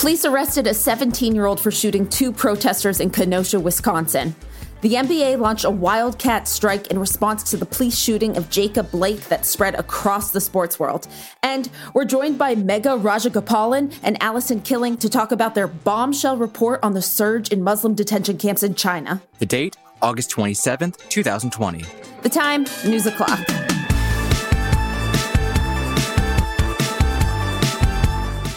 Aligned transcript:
Police 0.00 0.24
arrested 0.24 0.66
a 0.66 0.72
17 0.72 1.34
year 1.34 1.44
old 1.44 1.60
for 1.60 1.70
shooting 1.70 2.08
two 2.08 2.32
protesters 2.32 3.00
in 3.00 3.10
Kenosha, 3.10 3.60
Wisconsin. 3.60 4.34
The 4.80 4.94
NBA 4.94 5.38
launched 5.38 5.66
a 5.66 5.70
wildcat 5.70 6.48
strike 6.48 6.86
in 6.86 6.98
response 6.98 7.42
to 7.50 7.58
the 7.58 7.66
police 7.66 7.98
shooting 7.98 8.38
of 8.38 8.48
Jacob 8.48 8.90
Blake 8.90 9.20
that 9.28 9.44
spread 9.44 9.74
across 9.74 10.30
the 10.30 10.40
sports 10.40 10.78
world. 10.78 11.06
And 11.42 11.68
we're 11.92 12.06
joined 12.06 12.38
by 12.38 12.54
Megha 12.54 12.98
Rajagopalan 12.98 13.94
and 14.02 14.16
Allison 14.22 14.62
Killing 14.62 14.96
to 14.96 15.10
talk 15.10 15.32
about 15.32 15.54
their 15.54 15.66
bombshell 15.68 16.38
report 16.38 16.80
on 16.82 16.94
the 16.94 17.02
surge 17.02 17.50
in 17.50 17.62
Muslim 17.62 17.92
detention 17.92 18.38
camps 18.38 18.62
in 18.62 18.74
China. 18.74 19.20
The 19.38 19.44
date, 19.44 19.76
August 20.00 20.30
27th, 20.30 21.10
2020. 21.10 21.84
The 22.22 22.30
time, 22.30 22.64
news 22.86 23.04
o'clock. 23.04 23.38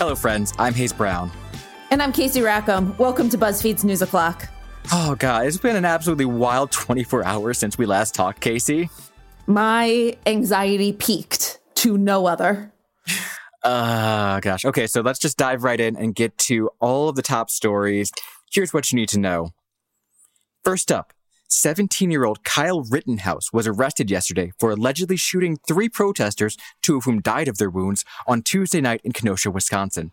Hello, 0.04 0.15
friends. 0.15 0.53
I'm 0.59 0.73
Hayes 0.73 0.91
Brown. 0.91 1.31
And 1.89 2.02
I'm 2.02 2.12
Casey 2.12 2.41
Rackham. 2.41 2.93
Welcome 2.98 3.30
to 3.30 3.38
BuzzFeed's 3.38 3.85
News 3.85 4.02
O'Clock. 4.02 4.49
Oh, 4.91 5.16
God, 5.16 5.45
it's 5.45 5.55
been 5.55 5.77
an 5.77 5.85
absolutely 5.85 6.26
wild 6.26 6.73
24 6.73 7.23
hours 7.23 7.57
since 7.57 7.77
we 7.77 7.85
last 7.85 8.13
talked, 8.13 8.41
Casey. 8.41 8.89
My 9.48 10.17
anxiety 10.26 10.91
peaked 10.91 11.62
to 11.76 11.98
no 11.98 12.26
other. 12.26 12.73
Uh, 13.63 14.39
gosh. 14.41 14.66
Okay, 14.66 14.88
so 14.88 14.99
let's 14.99 15.20
just 15.20 15.38
dive 15.38 15.63
right 15.63 15.79
in 15.79 15.95
and 15.95 16.13
get 16.13 16.38
to 16.40 16.70
all 16.81 17.07
of 17.07 17.15
the 17.15 17.21
top 17.21 17.49
stories. 17.49 18.12
Here's 18.51 18.73
what 18.73 18.91
you 18.91 18.98
need 18.98 19.07
to 19.07 19.20
know. 19.20 19.51
First 20.65 20.91
up, 20.91 21.13
17 21.53 22.12
year 22.12 22.25
old 22.25 22.43
Kyle 22.43 22.81
Rittenhouse 22.81 23.53
was 23.53 23.67
arrested 23.67 24.09
yesterday 24.09 24.52
for 24.59 24.71
allegedly 24.71 25.17
shooting 25.17 25.57
three 25.67 25.88
protesters, 25.88 26.57
two 26.81 26.98
of 26.98 27.03
whom 27.05 27.21
died 27.21 27.48
of 27.48 27.57
their 27.57 27.70
wounds, 27.70 28.03
on 28.27 28.41
Tuesday 28.41 28.81
night 28.81 29.02
in 29.03 29.12
Kenosha, 29.12 29.52
Wisconsin. 29.52 30.12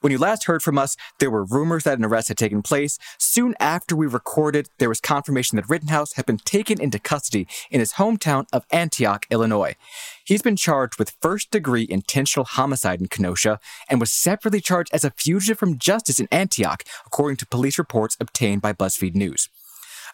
When 0.00 0.10
you 0.10 0.18
last 0.18 0.44
heard 0.44 0.62
from 0.62 0.78
us, 0.78 0.96
there 1.18 1.30
were 1.30 1.44
rumors 1.44 1.84
that 1.84 1.98
an 1.98 2.06
arrest 2.06 2.28
had 2.28 2.38
taken 2.38 2.62
place. 2.62 2.98
Soon 3.18 3.54
after 3.60 3.94
we 3.94 4.06
recorded, 4.06 4.70
there 4.78 4.88
was 4.88 4.98
confirmation 4.98 5.56
that 5.56 5.68
Rittenhouse 5.68 6.14
had 6.14 6.24
been 6.24 6.38
taken 6.38 6.80
into 6.80 6.98
custody 6.98 7.46
in 7.70 7.80
his 7.80 7.94
hometown 7.94 8.46
of 8.50 8.64
Antioch, 8.70 9.26
Illinois. 9.30 9.76
He's 10.24 10.40
been 10.40 10.56
charged 10.56 10.98
with 10.98 11.16
first 11.20 11.50
degree 11.50 11.86
intentional 11.88 12.46
homicide 12.46 13.02
in 13.02 13.08
Kenosha 13.08 13.60
and 13.90 14.00
was 14.00 14.10
separately 14.10 14.62
charged 14.62 14.90
as 14.94 15.04
a 15.04 15.10
fugitive 15.10 15.58
from 15.58 15.78
justice 15.78 16.18
in 16.18 16.28
Antioch, 16.32 16.82
according 17.04 17.36
to 17.36 17.46
police 17.46 17.78
reports 17.78 18.16
obtained 18.18 18.62
by 18.62 18.72
BuzzFeed 18.72 19.14
News. 19.14 19.50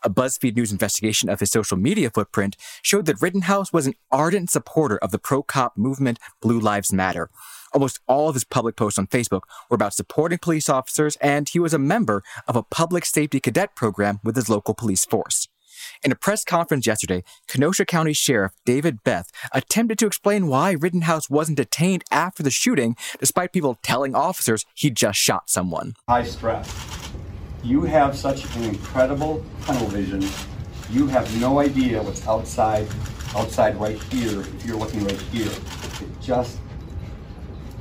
A 0.02 0.10
BuzzFeed 0.10 0.56
News 0.56 0.72
investigation 0.72 1.28
of 1.28 1.40
his 1.40 1.50
social 1.50 1.76
media 1.76 2.10
footprint 2.10 2.56
showed 2.82 3.06
that 3.06 3.20
Rittenhouse 3.20 3.72
was 3.72 3.86
an 3.86 3.94
ardent 4.10 4.50
supporter 4.50 4.98
of 4.98 5.10
the 5.10 5.18
pro 5.18 5.42
cop 5.42 5.76
movement 5.76 6.18
Blue 6.40 6.58
Lives 6.58 6.92
Matter. 6.92 7.30
Almost 7.72 8.00
all 8.06 8.28
of 8.28 8.34
his 8.34 8.44
public 8.44 8.76
posts 8.76 8.98
on 8.98 9.06
Facebook 9.06 9.42
were 9.68 9.74
about 9.74 9.94
supporting 9.94 10.38
police 10.38 10.68
officers, 10.68 11.16
and 11.16 11.48
he 11.48 11.58
was 11.58 11.74
a 11.74 11.78
member 11.78 12.22
of 12.46 12.56
a 12.56 12.62
public 12.62 13.04
safety 13.04 13.40
cadet 13.40 13.74
program 13.74 14.20
with 14.22 14.36
his 14.36 14.48
local 14.48 14.74
police 14.74 15.04
force. 15.04 15.48
In 16.02 16.12
a 16.12 16.16
press 16.16 16.44
conference 16.44 16.86
yesterday, 16.86 17.22
Kenosha 17.48 17.84
County 17.84 18.12
Sheriff 18.12 18.52
David 18.64 19.02
Beth 19.04 19.30
attempted 19.52 19.98
to 19.98 20.06
explain 20.06 20.46
why 20.46 20.72
Rittenhouse 20.72 21.28
wasn't 21.28 21.58
detained 21.58 22.04
after 22.10 22.42
the 22.42 22.50
shooting, 22.50 22.96
despite 23.18 23.52
people 23.52 23.78
telling 23.82 24.14
officers 24.14 24.64
he 24.74 24.90
just 24.90 25.18
shot 25.18 25.50
someone. 25.50 25.94
High 26.08 26.24
stress. 26.24 26.95
You 27.66 27.82
have 27.82 28.16
such 28.16 28.44
an 28.54 28.62
incredible 28.62 29.44
tunnel 29.62 29.88
vision. 29.88 30.24
You 30.88 31.08
have 31.08 31.40
no 31.40 31.58
idea 31.58 32.00
what's 32.00 32.24
outside, 32.28 32.86
outside 33.34 33.74
right 33.80 34.00
here, 34.04 34.42
if 34.42 34.64
you're 34.64 34.76
looking 34.76 35.04
right 35.04 35.20
here. 35.20 35.50
It 36.00 36.20
just 36.20 36.60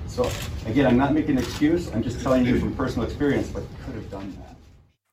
so 0.08 0.28
again, 0.66 0.88
I'm 0.88 0.98
not 0.98 1.14
making 1.14 1.38
an 1.38 1.44
excuse. 1.44 1.94
I'm 1.94 2.02
just 2.02 2.20
telling 2.22 2.48
you 2.48 2.60
from 2.60 2.76
personal 2.76 3.08
experience 3.08 3.54
what 3.54 3.64
could 3.86 3.94
have 3.94 4.10
done 4.10 4.36
that. 4.40 4.56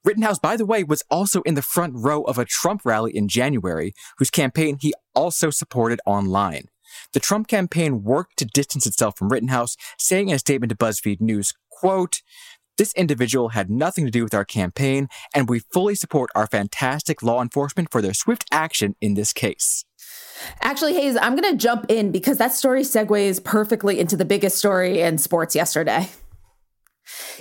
Rittenhouse, 0.07 0.39
by 0.39 0.57
the 0.57 0.65
way, 0.65 0.85
was 0.85 1.05
also 1.11 1.43
in 1.43 1.53
the 1.53 1.61
front 1.61 1.93
row 1.95 2.23
of 2.23 2.39
a 2.39 2.47
Trump 2.47 2.81
rally 2.87 3.15
in 3.15 3.29
January, 3.29 3.93
whose 4.17 4.31
campaign 4.31 4.79
he 4.81 4.95
also 5.15 5.51
supported 5.51 6.01
online. 6.07 6.69
The 7.13 7.21
Trump 7.21 7.47
campaign 7.47 8.05
worked 8.05 8.39
to 8.39 8.47
distance 8.47 8.87
itself 8.87 9.19
from 9.19 9.29
Rittenhouse, 9.29 9.77
saying 9.99 10.31
in 10.31 10.37
a 10.37 10.39
statement 10.39 10.71
to 10.71 10.77
BuzzFeed 10.77 11.21
News, 11.21 11.53
quote, 11.71 12.23
this 12.83 12.93
individual 12.95 13.51
had 13.51 13.71
nothing 13.71 14.05
to 14.05 14.11
do 14.11 14.25
with 14.25 14.35
our 14.35 14.45
campaign, 14.45 15.09
and 15.33 15.49
we 15.49 15.61
fully 15.61 15.95
support 15.95 16.31
our 16.35 16.49
fantastic 16.49 17.23
law 17.23 17.41
enforcement 17.41 17.93
for 17.93 18.03
their 18.03 18.13
swift 18.13 18.45
action 18.51 18.97
in 19.01 19.15
this 19.15 19.33
case. 19.33 19.85
Actually, 20.61 20.95
Hayes, 20.95 21.17
I'm 21.17 21.37
going 21.37 21.49
to 21.49 21.57
jump 21.57 21.87
in 21.89 22.11
because 22.11 22.39
that 22.39 22.53
story 22.53 22.83
segues 22.83 23.43
perfectly 23.45 24.01
into 24.01 24.17
the 24.17 24.25
biggest 24.25 24.59
story 24.59 25.01
in 25.01 25.17
sports 25.19 25.55
yesterday. 25.55 26.09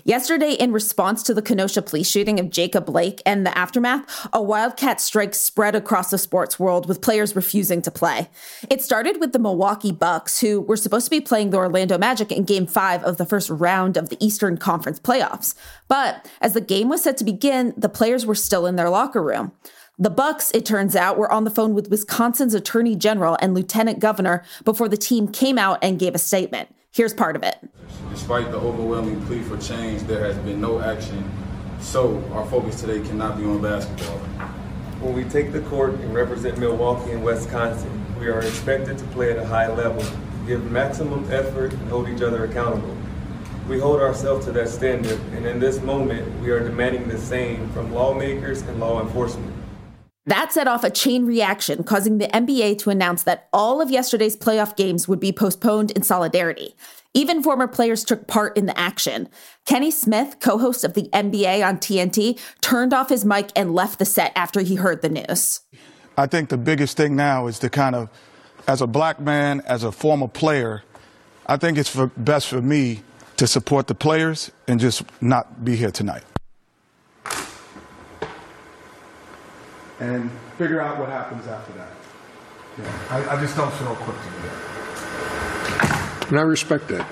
Yesterday, 0.03 0.53
in 0.53 0.71
response 0.71 1.21
to 1.23 1.33
the 1.33 1.41
Kenosha 1.41 1.81
police 1.81 2.09
shooting 2.09 2.39
of 2.39 2.49
Jacob 2.49 2.85
Blake 2.85 3.21
and 3.25 3.45
the 3.45 3.55
aftermath, 3.57 4.27
a 4.33 4.41
wildcat 4.41 4.99
strike 4.99 5.35
spread 5.35 5.75
across 5.75 6.09
the 6.09 6.17
sports 6.17 6.59
world 6.59 6.87
with 6.87 7.01
players 7.01 7.35
refusing 7.35 7.81
to 7.83 7.91
play. 7.91 8.29
It 8.69 8.81
started 8.81 9.19
with 9.19 9.33
the 9.33 9.39
Milwaukee 9.39 9.91
Bucks, 9.91 10.39
who 10.39 10.61
were 10.61 10.77
supposed 10.77 11.05
to 11.05 11.11
be 11.11 11.21
playing 11.21 11.51
the 11.51 11.57
Orlando 11.57 11.97
Magic 11.97 12.31
in 12.31 12.43
game 12.43 12.65
five 12.65 13.03
of 13.03 13.17
the 13.17 13.25
first 13.25 13.49
round 13.49 13.97
of 13.97 14.09
the 14.09 14.23
Eastern 14.23 14.57
Conference 14.57 14.99
playoffs. 14.99 15.55
But 15.87 16.27
as 16.41 16.53
the 16.53 16.61
game 16.61 16.89
was 16.89 17.03
set 17.03 17.17
to 17.17 17.23
begin, 17.23 17.73
the 17.77 17.89
players 17.89 18.25
were 18.25 18.35
still 18.35 18.65
in 18.65 18.75
their 18.75 18.89
locker 18.89 19.21
room. 19.21 19.51
The 19.99 20.09
Bucks, 20.09 20.51
it 20.55 20.65
turns 20.65 20.95
out, 20.95 21.17
were 21.17 21.31
on 21.31 21.43
the 21.43 21.51
phone 21.51 21.75
with 21.75 21.91
Wisconsin's 21.91 22.55
Attorney 22.55 22.95
General 22.95 23.37
and 23.39 23.53
Lieutenant 23.53 23.99
Governor 23.99 24.43
before 24.63 24.89
the 24.89 24.97
team 24.97 25.27
came 25.27 25.59
out 25.59 25.77
and 25.83 25.99
gave 25.99 26.15
a 26.15 26.19
statement. 26.19 26.73
Here's 26.93 27.13
part 27.13 27.37
of 27.37 27.43
it. 27.43 27.57
Despite 28.09 28.51
the 28.51 28.57
overwhelming 28.57 29.25
plea 29.25 29.41
for 29.43 29.55
change, 29.57 30.01
there 30.01 30.19
has 30.25 30.37
been 30.39 30.59
no 30.59 30.81
action. 30.81 31.23
So 31.79 32.21
our 32.33 32.45
focus 32.47 32.81
today 32.81 32.99
cannot 32.99 33.37
be 33.37 33.45
on 33.45 33.61
basketball. 33.61 34.17
When 34.99 35.13
we 35.13 35.23
take 35.23 35.53
the 35.53 35.61
court 35.61 35.93
and 35.93 36.13
represent 36.13 36.57
Milwaukee 36.57 37.13
and 37.13 37.23
Wisconsin, 37.23 38.05
we 38.19 38.27
are 38.27 38.41
expected 38.41 38.97
to 38.97 39.05
play 39.05 39.31
at 39.31 39.37
a 39.37 39.45
high 39.45 39.73
level, 39.73 40.03
give 40.45 40.69
maximum 40.69 41.31
effort, 41.31 41.71
and 41.71 41.87
hold 41.87 42.09
each 42.09 42.21
other 42.21 42.43
accountable. 42.43 42.97
We 43.69 43.79
hold 43.79 44.01
ourselves 44.01 44.45
to 44.47 44.51
that 44.51 44.67
standard, 44.67 45.17
and 45.31 45.45
in 45.45 45.61
this 45.61 45.81
moment, 45.81 46.41
we 46.41 46.49
are 46.49 46.59
demanding 46.59 47.07
the 47.07 47.17
same 47.17 47.69
from 47.69 47.93
lawmakers 47.93 48.63
and 48.63 48.81
law 48.81 49.01
enforcement. 49.01 49.55
That 50.27 50.53
set 50.53 50.67
off 50.67 50.83
a 50.83 50.91
chain 50.91 51.25
reaction, 51.25 51.83
causing 51.83 52.19
the 52.19 52.27
NBA 52.27 52.77
to 52.79 52.91
announce 52.91 53.23
that 53.23 53.49
all 53.51 53.81
of 53.81 53.89
yesterday's 53.89 54.37
playoff 54.37 54.75
games 54.75 55.07
would 55.07 55.19
be 55.19 55.31
postponed 55.31 55.89
in 55.91 56.03
solidarity. 56.03 56.75
Even 57.15 57.41
former 57.41 57.67
players 57.67 58.03
took 58.03 58.27
part 58.27 58.55
in 58.55 58.67
the 58.67 58.79
action. 58.79 59.27
Kenny 59.65 59.89
Smith, 59.89 60.37
co 60.39 60.59
host 60.59 60.83
of 60.83 60.93
the 60.93 61.09
NBA 61.11 61.67
on 61.67 61.77
TNT, 61.77 62.39
turned 62.61 62.93
off 62.93 63.09
his 63.09 63.25
mic 63.25 63.49
and 63.55 63.73
left 63.73 63.97
the 63.97 64.05
set 64.05 64.31
after 64.35 64.61
he 64.61 64.75
heard 64.75 65.01
the 65.01 65.09
news. 65.09 65.61
I 66.17 66.27
think 66.27 66.49
the 66.49 66.57
biggest 66.57 66.97
thing 66.97 67.15
now 67.15 67.47
is 67.47 67.57
to 67.59 67.69
kind 67.69 67.95
of, 67.95 68.07
as 68.67 68.81
a 68.81 68.87
black 68.87 69.19
man, 69.19 69.61
as 69.61 69.83
a 69.83 69.91
former 69.91 70.27
player, 70.27 70.83
I 71.47 71.57
think 71.57 71.79
it's 71.79 71.89
for, 71.89 72.07
best 72.15 72.47
for 72.47 72.61
me 72.61 73.01
to 73.37 73.47
support 73.47 73.87
the 73.87 73.95
players 73.95 74.51
and 74.67 74.79
just 74.79 75.03
not 75.19 75.65
be 75.65 75.75
here 75.75 75.91
tonight. 75.91 76.23
And 80.01 80.31
figure 80.57 80.81
out 80.81 80.97
what 80.99 81.09
happens 81.09 81.47
after 81.47 81.71
that. 81.73 81.91
Yeah, 82.77 83.07
I, 83.09 83.37
I 83.37 83.41
just 83.41 83.55
don't 83.55 83.71
feel 83.73 83.93
equipped 83.93 84.19
to 84.23 84.29
do 84.29 84.35
that. 84.47 86.27
And 86.29 86.39
I 86.39 86.41
respect 86.41 86.87
that. 86.87 87.07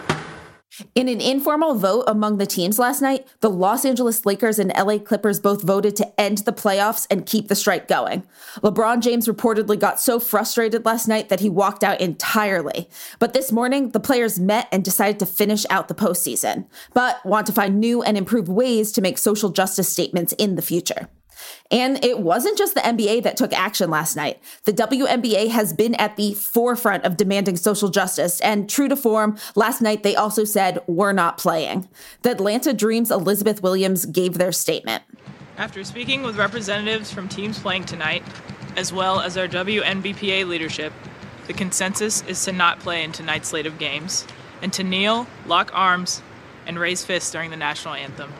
In 0.96 1.10
an 1.10 1.20
informal 1.20 1.76
vote 1.76 2.06
among 2.08 2.38
the 2.38 2.46
teams 2.46 2.80
last 2.80 3.02
night, 3.02 3.28
the 3.42 3.50
Los 3.50 3.84
Angeles 3.84 4.26
Lakers 4.26 4.58
and 4.58 4.72
LA 4.78 4.98
Clippers 4.98 5.40
both 5.40 5.62
voted 5.62 5.96
to 5.98 6.20
end 6.20 6.40
the 6.40 6.54
playoffs 6.54 7.06
and 7.12 7.26
keep 7.26 7.48
the 7.50 7.56
strike 7.56 7.88
going. 7.90 8.24
LeBron 8.64 9.02
James 9.02 9.28
reportedly 9.28 9.78
got 9.78 10.00
so 10.00 10.20
frustrated 10.20 10.86
last 10.86 11.08
night 11.08 11.28
that 11.30 11.42
he 11.42 11.50
walked 11.50 11.84
out 11.84 12.00
entirely. 12.00 12.90
But 13.20 13.34
this 13.34 13.52
morning, 13.52 13.90
the 13.90 14.00
players 14.00 14.40
met 14.40 14.70
and 14.72 14.84
decided 14.84 15.20
to 15.20 15.26
finish 15.26 15.66
out 15.70 15.90
the 15.90 15.96
postseason, 15.96 16.66
but 16.94 17.24
want 17.26 17.46
to 17.48 17.54
find 17.54 17.80
new 17.80 18.02
and 18.02 18.18
improved 18.18 18.48
ways 18.48 18.94
to 18.94 19.02
make 19.02 19.18
social 19.18 19.50
justice 19.50 19.90
statements 19.90 20.34
in 20.34 20.56
the 20.56 20.62
future. 20.62 21.10
And 21.72 22.04
it 22.04 22.20
wasn't 22.20 22.58
just 22.58 22.74
the 22.74 22.82
NBA 22.82 23.24
that 23.24 23.38
took 23.38 23.54
action 23.54 23.90
last 23.90 24.16
night. 24.16 24.42
The 24.66 24.74
WNBA 24.74 25.50
has 25.50 25.74
been 25.74 25.96
at 25.96 26.16
the 26.16 26.34
forefront 26.34 27.06
of 27.06 27.18
demanding 27.18 27.58
social 27.58 27.90
justice. 27.90 28.40
And 28.42 28.70
true 28.70 28.88
to 28.88 28.96
form, 28.96 29.38
last 29.56 29.82
night 29.82 30.04
they 30.04 30.16
also 30.16 30.44
said, 30.44 30.80
We're 30.88 31.14
not 31.14 31.38
playing. 31.38 31.88
The 32.22 32.32
Atlanta 32.32 32.74
Dreams' 32.74 33.12
Elizabeth 33.12 33.62
Williams 33.62 34.06
gave 34.06 34.38
their 34.38 34.52
statement. 34.52 35.04
After 35.58 35.84
speaking 35.84 36.24
with 36.24 36.38
representatives 36.38 37.12
from 37.12 37.28
teams 37.28 37.60
playing 37.60 37.86
tonight, 37.86 38.24
as 38.78 38.94
well 38.94 39.20
as 39.20 39.38
our 39.38 39.48
WNBPA 39.48 40.48
leadership, 40.48 40.94
the 41.48 41.54
consensus 41.54 42.24
is 42.28 42.44
to 42.46 42.52
not 42.52 42.80
play 42.80 43.04
in 43.04 43.12
tonight's 43.12 43.50
slate 43.50 43.66
of 43.66 43.78
games 43.78 44.26
and 44.62 44.72
to 44.74 44.84
kneel, 44.84 45.28
lock 45.46 45.72
arms, 45.74 46.22
and 46.66 46.80
raise 46.80 47.04
fists 47.04 47.32
during 47.32 47.50
the 47.50 47.58
national 47.58 47.96
anthem. 47.96 48.32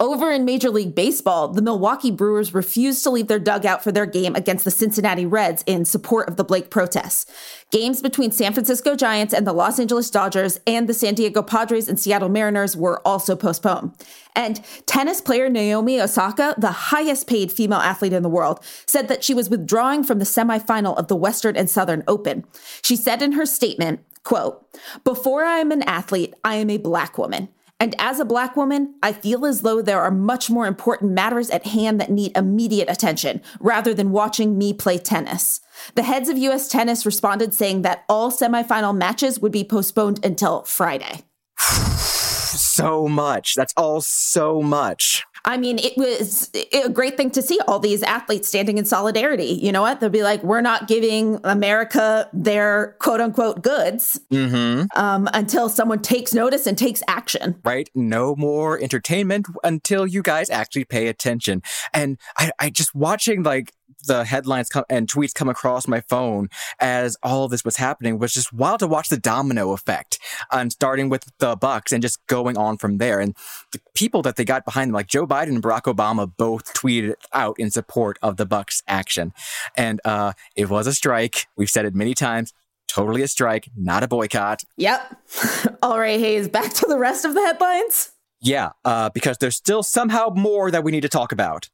Over 0.00 0.30
in 0.30 0.44
Major 0.44 0.70
League 0.70 0.94
Baseball, 0.94 1.48
the 1.48 1.60
Milwaukee 1.60 2.12
Brewers 2.12 2.54
refused 2.54 3.02
to 3.02 3.10
leave 3.10 3.26
their 3.26 3.40
dugout 3.40 3.82
for 3.82 3.90
their 3.90 4.06
game 4.06 4.36
against 4.36 4.64
the 4.64 4.70
Cincinnati 4.70 5.26
Reds 5.26 5.64
in 5.66 5.84
support 5.84 6.28
of 6.28 6.36
the 6.36 6.44
Blake 6.44 6.70
protests. 6.70 7.26
Games 7.72 8.00
between 8.00 8.30
San 8.30 8.52
Francisco 8.52 8.94
Giants 8.94 9.34
and 9.34 9.44
the 9.44 9.52
Los 9.52 9.80
Angeles 9.80 10.08
Dodgers 10.08 10.60
and 10.68 10.88
the 10.88 10.94
San 10.94 11.14
Diego 11.14 11.42
Padres 11.42 11.88
and 11.88 11.98
Seattle 11.98 12.28
Mariners 12.28 12.76
were 12.76 13.04
also 13.04 13.34
postponed. 13.34 13.90
And 14.36 14.62
tennis 14.86 15.20
player 15.20 15.48
Naomi 15.48 16.00
Osaka, 16.00 16.54
the 16.56 16.70
highest 16.70 17.26
paid 17.26 17.50
female 17.50 17.80
athlete 17.80 18.12
in 18.12 18.22
the 18.22 18.28
world, 18.28 18.64
said 18.86 19.08
that 19.08 19.24
she 19.24 19.34
was 19.34 19.50
withdrawing 19.50 20.04
from 20.04 20.20
the 20.20 20.24
semifinal 20.24 20.96
of 20.96 21.08
the 21.08 21.16
Western 21.16 21.56
and 21.56 21.68
Southern 21.68 22.04
Open. 22.06 22.44
She 22.82 22.94
said 22.94 23.20
in 23.20 23.32
her 23.32 23.44
statement, 23.44 23.98
quote, 24.22 24.64
Before 25.02 25.42
I 25.42 25.58
am 25.58 25.72
an 25.72 25.82
athlete, 25.82 26.34
I 26.44 26.54
am 26.54 26.70
a 26.70 26.78
black 26.78 27.18
woman. 27.18 27.48
And 27.80 27.94
as 27.98 28.18
a 28.18 28.24
Black 28.24 28.56
woman, 28.56 28.94
I 29.02 29.12
feel 29.12 29.46
as 29.46 29.62
though 29.62 29.80
there 29.80 30.00
are 30.00 30.10
much 30.10 30.50
more 30.50 30.66
important 30.66 31.12
matters 31.12 31.48
at 31.50 31.66
hand 31.66 32.00
that 32.00 32.10
need 32.10 32.36
immediate 32.36 32.90
attention 32.90 33.40
rather 33.60 33.94
than 33.94 34.10
watching 34.10 34.58
me 34.58 34.72
play 34.72 34.98
tennis. 34.98 35.60
The 35.94 36.02
heads 36.02 36.28
of 36.28 36.36
US 36.38 36.66
tennis 36.68 37.06
responded 37.06 37.54
saying 37.54 37.82
that 37.82 38.04
all 38.08 38.32
semifinal 38.32 38.96
matches 38.96 39.38
would 39.38 39.52
be 39.52 39.62
postponed 39.62 40.24
until 40.24 40.64
Friday. 40.64 41.22
so 41.58 43.06
much. 43.06 43.54
That's 43.54 43.74
all 43.76 44.00
so 44.00 44.60
much. 44.60 45.24
I 45.44 45.56
mean, 45.56 45.78
it 45.78 45.96
was 45.96 46.50
a 46.72 46.88
great 46.88 47.16
thing 47.16 47.30
to 47.32 47.42
see 47.42 47.58
all 47.66 47.78
these 47.78 48.02
athletes 48.02 48.48
standing 48.48 48.78
in 48.78 48.84
solidarity. 48.84 49.58
You 49.62 49.72
know 49.72 49.82
what? 49.82 50.00
They'll 50.00 50.10
be 50.10 50.22
like, 50.22 50.42
we're 50.42 50.60
not 50.60 50.88
giving 50.88 51.40
America 51.44 52.28
their 52.32 52.96
quote 52.98 53.20
unquote 53.20 53.62
goods 53.62 54.20
mm-hmm. 54.32 54.84
um, 54.96 55.28
until 55.32 55.68
someone 55.68 56.00
takes 56.00 56.34
notice 56.34 56.66
and 56.66 56.76
takes 56.76 57.02
action. 57.08 57.56
Right? 57.64 57.88
No 57.94 58.36
more 58.36 58.80
entertainment 58.80 59.46
until 59.64 60.06
you 60.06 60.22
guys 60.22 60.50
actually 60.50 60.84
pay 60.84 61.08
attention. 61.08 61.62
And 61.92 62.18
I, 62.36 62.50
I 62.58 62.70
just 62.70 62.94
watching 62.94 63.42
like 63.42 63.72
the 64.06 64.24
headlines 64.24 64.68
come 64.68 64.84
and 64.88 65.08
tweets 65.08 65.34
come 65.34 65.48
across 65.48 65.88
my 65.88 66.00
phone 66.00 66.48
as 66.80 67.16
all 67.22 67.44
of 67.44 67.50
this 67.50 67.64
was 67.64 67.76
happening 67.76 68.18
was 68.18 68.32
just 68.32 68.52
wild 68.52 68.80
to 68.80 68.86
watch 68.86 69.08
the 69.08 69.18
domino 69.18 69.72
effect 69.72 70.18
and 70.52 70.72
starting 70.72 71.08
with 71.08 71.30
the 71.38 71.56
Bucks 71.56 71.92
and 71.92 72.02
just 72.02 72.24
going 72.26 72.56
on 72.56 72.78
from 72.78 72.98
there. 72.98 73.20
And 73.20 73.34
the 73.72 73.80
people 73.94 74.22
that 74.22 74.36
they 74.36 74.44
got 74.44 74.64
behind 74.64 74.88
them, 74.88 74.94
like 74.94 75.08
Joe 75.08 75.26
Biden 75.26 75.48
and 75.48 75.62
Barack 75.62 75.82
Obama, 75.82 76.30
both 76.36 76.72
tweeted 76.74 77.14
out 77.32 77.58
in 77.58 77.70
support 77.70 78.18
of 78.22 78.36
the 78.36 78.46
Bucks 78.46 78.82
action. 78.86 79.32
And 79.76 80.00
uh, 80.04 80.32
it 80.56 80.68
was 80.68 80.86
a 80.86 80.92
strike. 80.94 81.46
We've 81.56 81.70
said 81.70 81.84
it 81.84 81.94
many 81.94 82.14
times. 82.14 82.52
Totally 82.86 83.22
a 83.22 83.28
strike, 83.28 83.68
not 83.76 84.02
a 84.02 84.08
boycott. 84.08 84.64
Yep. 84.78 85.16
All 85.82 85.98
right, 85.98 86.18
Hayes, 86.18 86.48
back 86.48 86.72
to 86.74 86.86
the 86.86 86.98
rest 86.98 87.26
of 87.26 87.34
the 87.34 87.40
headlines. 87.40 88.12
Yeah, 88.40 88.70
uh, 88.84 89.10
because 89.10 89.38
there's 89.38 89.56
still 89.56 89.82
somehow 89.82 90.30
more 90.34 90.70
that 90.70 90.84
we 90.84 90.92
need 90.92 91.00
to 91.02 91.08
talk 91.08 91.32
about. 91.32 91.68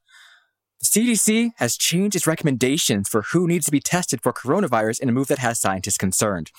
CDC 0.85 1.51
has 1.57 1.77
changed 1.77 2.15
its 2.15 2.27
recommendations 2.27 3.09
for 3.09 3.23
who 3.23 3.47
needs 3.47 3.65
to 3.65 3.71
be 3.71 3.79
tested 3.79 4.21
for 4.21 4.33
coronavirus 4.33 4.99
in 4.99 5.09
a 5.09 5.11
move 5.11 5.27
that 5.27 5.39
has 5.39 5.59
scientists 5.59 5.97
concerned. 5.97 6.51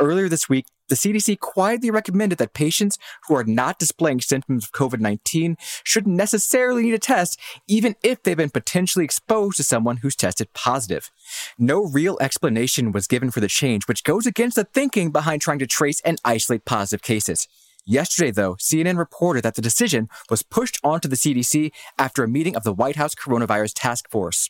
Earlier 0.00 0.28
this 0.28 0.48
week, 0.48 0.66
the 0.88 0.96
CDC 0.96 1.38
quietly 1.38 1.90
recommended 1.90 2.38
that 2.38 2.52
patients 2.52 2.98
who 3.26 3.34
are 3.36 3.44
not 3.44 3.78
displaying 3.78 4.20
symptoms 4.20 4.64
of 4.64 4.72
COVID 4.72 5.00
19 5.00 5.56
shouldn't 5.84 6.16
necessarily 6.16 6.82
need 6.82 6.94
a 6.94 6.98
test, 6.98 7.38
even 7.68 7.94
if 8.02 8.22
they've 8.22 8.36
been 8.36 8.50
potentially 8.50 9.04
exposed 9.04 9.56
to 9.56 9.64
someone 9.64 9.98
who's 9.98 10.16
tested 10.16 10.52
positive. 10.52 11.10
No 11.58 11.84
real 11.84 12.18
explanation 12.20 12.92
was 12.92 13.06
given 13.06 13.30
for 13.30 13.40
the 13.40 13.48
change, 13.48 13.86
which 13.86 14.04
goes 14.04 14.26
against 14.26 14.56
the 14.56 14.64
thinking 14.64 15.10
behind 15.10 15.40
trying 15.40 15.60
to 15.60 15.66
trace 15.66 16.00
and 16.00 16.20
isolate 16.24 16.64
positive 16.64 17.02
cases. 17.02 17.48
Yesterday, 17.86 18.30
though, 18.30 18.54
CNN 18.54 18.96
reported 18.96 19.42
that 19.42 19.56
the 19.56 19.62
decision 19.62 20.08
was 20.30 20.42
pushed 20.42 20.80
onto 20.82 21.06
the 21.06 21.16
CDC 21.16 21.70
after 21.98 22.24
a 22.24 22.28
meeting 22.28 22.56
of 22.56 22.64
the 22.64 22.72
White 22.72 22.96
House 22.96 23.14
Coronavirus 23.14 23.72
Task 23.74 24.08
Force. 24.08 24.48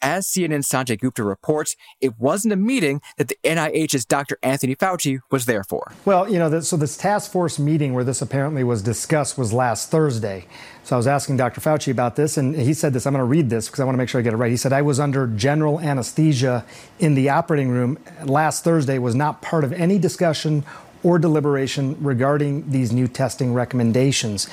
As 0.00 0.26
CNN's 0.26 0.66
Sanjay 0.66 0.98
Gupta 0.98 1.22
reports, 1.22 1.76
it 2.00 2.18
wasn't 2.18 2.54
a 2.54 2.56
meeting 2.56 3.02
that 3.18 3.28
the 3.28 3.36
NIH's 3.44 4.06
Dr. 4.06 4.38
Anthony 4.42 4.74
Fauci 4.74 5.20
was 5.30 5.44
there 5.44 5.62
for. 5.62 5.92
Well, 6.06 6.26
you 6.26 6.38
know, 6.38 6.60
so 6.60 6.78
this 6.78 6.96
task 6.96 7.30
force 7.30 7.58
meeting 7.58 7.92
where 7.92 8.02
this 8.02 8.22
apparently 8.22 8.64
was 8.64 8.80
discussed 8.80 9.36
was 9.36 9.52
last 9.52 9.90
Thursday. 9.90 10.46
So 10.82 10.96
I 10.96 10.98
was 10.98 11.06
asking 11.06 11.36
Dr. 11.36 11.60
Fauci 11.60 11.92
about 11.92 12.16
this, 12.16 12.38
and 12.38 12.56
he 12.56 12.72
said 12.72 12.94
this. 12.94 13.06
I'm 13.06 13.12
going 13.12 13.20
to 13.20 13.26
read 13.26 13.50
this 13.50 13.66
because 13.66 13.80
I 13.80 13.84
want 13.84 13.92
to 13.92 13.98
make 13.98 14.08
sure 14.08 14.18
I 14.18 14.24
get 14.24 14.32
it 14.32 14.38
right. 14.38 14.50
He 14.50 14.56
said, 14.56 14.72
I 14.72 14.80
was 14.80 14.98
under 14.98 15.26
general 15.26 15.80
anesthesia 15.80 16.64
in 16.98 17.14
the 17.14 17.28
operating 17.28 17.68
room 17.68 17.98
last 18.24 18.64
Thursday, 18.64 18.98
was 18.98 19.14
not 19.14 19.42
part 19.42 19.64
of 19.64 19.72
any 19.74 19.98
discussion 19.98 20.64
or 21.02 21.18
deliberation 21.18 21.96
regarding 22.00 22.70
these 22.70 22.92
new 22.92 23.08
testing 23.08 23.54
recommendations. 23.54 24.48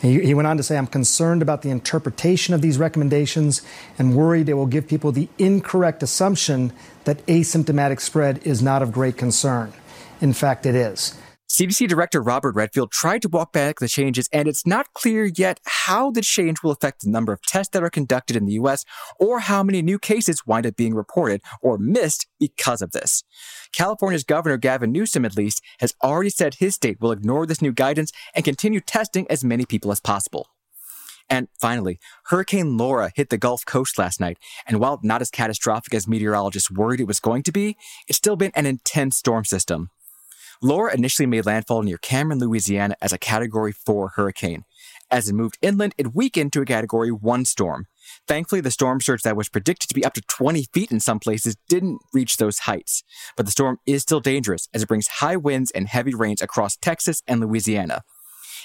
He, 0.00 0.20
he, 0.20 0.34
went 0.34 0.46
on 0.46 0.56
to 0.56 0.62
say, 0.62 0.78
I'm 0.78 0.86
concerned 0.86 1.42
about 1.42 1.62
the 1.62 1.70
interpretation 1.70 2.54
of 2.54 2.62
these 2.62 2.78
recommendations 2.78 3.62
and 3.98 4.16
worried 4.16 4.48
it 4.48 4.54
will 4.54 4.66
give 4.66 4.88
people 4.88 5.12
the 5.12 5.28
incorrect 5.38 6.02
assumption 6.02 6.72
that 7.04 7.24
asymptomatic 7.26 8.00
spread 8.00 8.40
is 8.46 8.62
not 8.62 8.82
of 8.82 8.92
great 8.92 9.16
concern. 9.16 9.72
In 10.20 10.32
fact, 10.32 10.66
it 10.66 10.74
is. 10.74 11.18
CDC 11.50 11.88
Director 11.88 12.22
Robert 12.22 12.54
Redfield 12.54 12.92
tried 12.92 13.22
to 13.22 13.28
walk 13.28 13.52
back 13.52 13.80
the 13.80 13.88
changes, 13.88 14.28
and 14.32 14.46
it's 14.46 14.64
not 14.64 14.94
clear 14.94 15.24
yet 15.24 15.58
how 15.66 16.12
the 16.12 16.22
change 16.22 16.62
will 16.62 16.70
affect 16.70 17.00
the 17.00 17.10
number 17.10 17.32
of 17.32 17.42
tests 17.42 17.72
that 17.72 17.82
are 17.82 17.90
conducted 17.90 18.36
in 18.36 18.46
the 18.46 18.52
US 18.52 18.84
or 19.18 19.40
how 19.40 19.64
many 19.64 19.82
new 19.82 19.98
cases 19.98 20.46
wind 20.46 20.64
up 20.64 20.76
being 20.76 20.94
reported 20.94 21.42
or 21.60 21.76
missed 21.76 22.28
because 22.38 22.80
of 22.80 22.92
this. 22.92 23.24
California's 23.72 24.22
Governor 24.22 24.58
Gavin 24.58 24.92
Newsom, 24.92 25.24
at 25.24 25.36
least, 25.36 25.60
has 25.80 25.92
already 26.04 26.30
said 26.30 26.54
his 26.54 26.76
state 26.76 27.00
will 27.00 27.10
ignore 27.10 27.46
this 27.46 27.60
new 27.60 27.72
guidance 27.72 28.12
and 28.32 28.44
continue 28.44 28.80
testing 28.80 29.26
as 29.28 29.42
many 29.42 29.66
people 29.66 29.90
as 29.90 29.98
possible. 29.98 30.46
And 31.28 31.48
finally, 31.60 31.98
Hurricane 32.26 32.76
Laura 32.76 33.10
hit 33.16 33.30
the 33.30 33.38
Gulf 33.38 33.64
Coast 33.66 33.98
last 33.98 34.20
night, 34.20 34.38
and 34.68 34.78
while 34.78 35.00
not 35.02 35.20
as 35.20 35.32
catastrophic 35.32 35.94
as 35.94 36.06
meteorologists 36.06 36.70
worried 36.70 37.00
it 37.00 37.08
was 37.08 37.18
going 37.18 37.42
to 37.42 37.52
be, 37.52 37.76
it's 38.06 38.18
still 38.18 38.36
been 38.36 38.52
an 38.54 38.66
intense 38.66 39.16
storm 39.16 39.44
system. 39.44 39.90
Laura 40.62 40.94
initially 40.94 41.24
made 41.24 41.46
landfall 41.46 41.82
near 41.82 41.96
Cameron, 41.96 42.38
Louisiana 42.38 42.94
as 43.00 43.14
a 43.14 43.18
Category 43.18 43.72
4 43.72 44.12
hurricane. 44.16 44.64
As 45.10 45.28
it 45.28 45.32
moved 45.32 45.56
inland, 45.62 45.94
it 45.96 46.14
weakened 46.14 46.52
to 46.52 46.60
a 46.60 46.66
Category 46.66 47.10
1 47.10 47.46
storm. 47.46 47.86
Thankfully, 48.28 48.60
the 48.60 48.70
storm 48.70 49.00
surge 49.00 49.22
that 49.22 49.36
was 49.36 49.48
predicted 49.48 49.88
to 49.88 49.94
be 49.94 50.04
up 50.04 50.12
to 50.14 50.20
20 50.20 50.66
feet 50.74 50.92
in 50.92 51.00
some 51.00 51.18
places 51.18 51.56
didn't 51.68 52.00
reach 52.12 52.36
those 52.36 52.60
heights. 52.60 53.02
But 53.36 53.46
the 53.46 53.52
storm 53.52 53.78
is 53.86 54.02
still 54.02 54.20
dangerous 54.20 54.68
as 54.74 54.82
it 54.82 54.88
brings 54.88 55.08
high 55.08 55.36
winds 55.36 55.70
and 55.70 55.88
heavy 55.88 56.14
rains 56.14 56.42
across 56.42 56.76
Texas 56.76 57.22
and 57.26 57.40
Louisiana. 57.40 58.02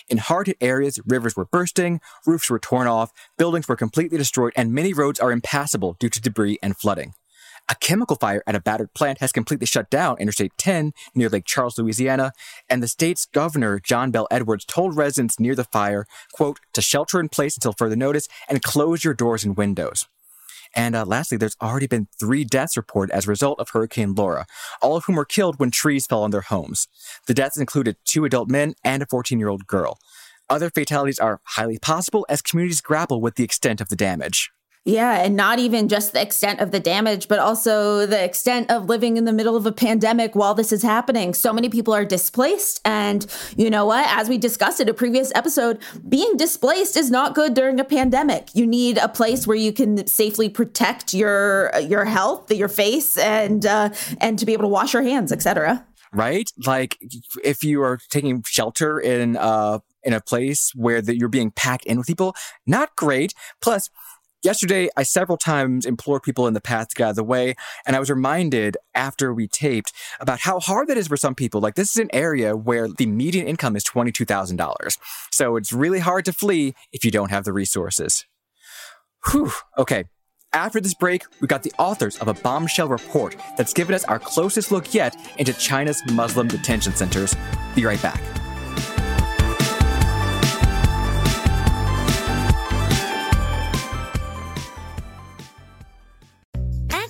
In 0.10 0.18
hard 0.18 0.48
hit 0.48 0.58
areas, 0.60 1.00
rivers 1.06 1.38
were 1.38 1.46
bursting, 1.46 2.02
roofs 2.28 2.50
were 2.50 2.60
torn 2.60 2.88
off, 2.88 3.12
buildings 3.38 3.70
were 3.70 3.76
completely 3.78 4.18
destroyed, 4.18 4.54
and 4.56 4.74
many 4.74 4.94
roads 4.94 5.20
are 5.20 5.32
impassable 5.32 5.96
due 6.00 6.10
to 6.10 6.22
debris 6.22 6.60
and 6.62 6.76
flooding. 6.78 7.14
A 7.68 7.76
chemical 7.76 8.16
fire 8.16 8.44
at 8.46 8.54
a 8.54 8.60
battered 8.60 8.94
plant 8.94 9.20
has 9.20 9.32
completely 9.32 9.66
shut 9.66 9.90
down 9.90 10.18
Interstate 10.20 10.56
10 10.58 10.94
near 11.16 11.30
Lake 11.30 11.46
Charles, 11.46 11.78
Louisiana, 11.80 12.32
and 12.70 12.84
the 12.84 12.88
state's 12.88 13.26
governor, 13.26 13.80
John 13.80 14.12
Bel 14.12 14.28
Edwards, 14.30 14.66
told 14.66 14.96
residents 14.96 15.39
near 15.39 15.56
the 15.56 15.63
fire, 15.63 16.06
quote, 16.34 16.60
to 16.74 16.82
shelter 16.82 17.20
in 17.20 17.28
place 17.28 17.58
until 17.58 17.74
further 17.74 17.96
notice 17.96 18.28
and 18.48 18.62
close 18.62 19.04
your 19.04 19.16
doors 19.16 19.44
and 19.44 19.58
windows. 19.58 20.06
And 20.75 20.96
uh, 20.96 21.06
lastly, 21.06 21.38
there's 21.38 21.58
already 21.62 21.88
been 21.88 22.08
three 22.20 22.44
deaths 22.44 22.78
reported 22.78 23.13
as 23.13 23.25
a 23.25 23.30
result 23.30 23.60
of 23.60 23.70
Hurricane 23.70 24.13
Laura, 24.13 24.46
all 24.82 24.98
of 24.98 25.06
whom 25.06 25.16
were 25.16 25.25
killed 25.25 25.58
when 25.58 25.72
trees 25.72 26.06
fell 26.06 26.22
on 26.22 26.32
their 26.32 26.42
homes. 26.42 26.88
The 27.28 27.34
deaths 27.34 27.58
included 27.58 27.96
two 28.06 28.25
adult 28.25 28.50
men 28.50 28.75
and 28.84 29.01
a 29.01 29.08
14 29.08 29.39
year 29.39 29.50
old 29.50 29.66
girl. 29.66 29.98
Other 30.50 30.70
fatalities 30.70 31.18
are 31.18 31.42
highly 31.44 31.80
possible 31.80 32.25
as 32.30 32.42
communities 32.42 32.82
grapple 32.82 33.22
with 33.22 33.36
the 33.36 33.44
extent 33.44 33.82
of 33.82 33.89
the 33.89 33.96
damage. 33.96 34.51
Yeah, 34.88 35.24
and 35.24 35.36
not 35.36 35.58
even 35.58 35.88
just 35.88 36.13
the 36.13 36.22
extent 36.22 36.60
of 36.60 36.70
the 36.70 36.80
damage, 36.80 37.27
but 37.27 37.39
also 37.39 38.06
the 38.06 38.24
extent 38.24 38.70
of 38.70 38.86
living 38.86 39.18
in 39.18 39.25
the 39.25 39.34
middle 39.34 39.56
of 39.56 39.65
a 39.65 39.72
pandemic 39.72 40.36
while 40.36 40.54
this 40.54 40.72
is 40.72 40.84
happening. 40.84 41.34
So 41.34 41.51
many 41.51 41.70
people 41.70 41.92
are 41.92 42.06
displaced. 42.06 42.82
And 42.86 43.25
you 43.58 43.72
know 43.72 43.88
what? 43.88 44.06
As 44.08 44.30
we 44.30 44.38
discussed 44.38 44.80
in 44.80 44.88
a 44.88 44.94
previous 44.94 45.32
episode, 45.34 45.80
being 46.08 46.38
displaced 46.38 46.98
is 46.98 47.10
not 47.10 47.34
good 47.34 47.56
during 47.56 47.80
a 47.80 47.84
pandemic. 47.84 48.50
You 48.54 48.68
need 48.68 49.00
a 49.00 49.10
place 49.10 49.48
where 49.48 49.58
you 49.58 49.74
can 49.74 50.06
safely 50.06 50.50
protect 50.50 51.15
your 51.15 51.72
your 51.80 52.06
health, 52.06 52.51
your 52.51 52.70
face, 52.70 53.18
and 53.18 53.65
uh, 53.65 53.89
and 54.22 54.38
to 54.38 54.46
be 54.46 54.54
able 54.54 54.65
to 54.65 54.70
wash 54.70 54.94
your 54.94 55.01
hands, 55.01 55.32
etc. 55.32 55.84
Right? 56.13 56.51
Like 56.63 57.00
if 57.44 57.63
you 57.63 57.82
are 57.82 57.98
taking 58.12 58.44
shelter 58.46 59.00
in 59.00 59.36
uh 59.36 59.80
in 60.04 60.13
a 60.13 60.22
place 60.22 60.72
where 60.75 61.00
you're 61.00 61.27
being 61.27 61.50
packed 61.50 61.86
in 61.86 61.98
with 61.98 62.06
people, 62.06 62.36
not 62.68 62.96
great. 62.96 63.34
Plus, 63.60 63.89
Yesterday, 64.46 64.90
I 64.96 65.02
several 65.02 65.40
times 65.40 65.88
implored 65.88 66.22
people 66.22 66.46
in 66.46 66.54
the 66.54 66.62
path 66.62 66.90
to 66.90 66.96
get 66.96 67.06
out 67.06 67.10
of 67.10 67.16
the 67.16 67.24
way, 67.24 67.56
and 67.88 67.96
I 67.96 68.00
was 68.00 68.12
reminded 68.12 68.78
after 68.94 69.34
we 69.34 69.48
taped 69.48 69.92
about 70.20 70.42
how 70.42 70.60
hard 70.60 70.88
that 70.88 70.98
is 70.98 71.08
for 71.08 71.18
some 71.18 71.34
people. 71.34 71.62
Like, 71.62 71.74
this 71.74 71.90
is 71.90 71.98
an 71.98 72.12
area 72.14 72.56
where 72.56 72.88
the 72.88 73.08
median 73.08 73.48
income 73.48 73.75
is 73.75 73.84
$22,000. 73.84 75.00
So 75.32 75.56
it's 75.56 75.74
really 75.74 75.98
hard 75.98 76.25
to 76.25 76.32
flee 76.32 76.75
if 76.94 77.04
you 77.04 77.10
don't 77.10 77.32
have 77.32 77.44
the 77.44 77.54
resources. 77.54 78.28
Whew. 79.32 79.52
Okay. 79.80 80.04
After 80.54 80.80
this 80.80 80.94
break, 80.94 81.24
we 81.42 81.48
got 81.48 81.64
the 81.64 81.74
authors 81.80 82.20
of 82.20 82.28
a 82.28 82.36
bombshell 82.36 82.88
report 82.88 83.36
that's 83.58 83.74
given 83.74 83.96
us 83.96 84.04
our 84.04 84.20
closest 84.20 84.72
look 84.72 84.94
yet 84.94 85.18
into 85.40 85.54
China's 85.54 86.04
Muslim 86.12 86.48
detention 86.48 86.94
centers. 86.94 87.36
Be 87.74 87.84
right 87.84 88.02
back. 88.02 88.22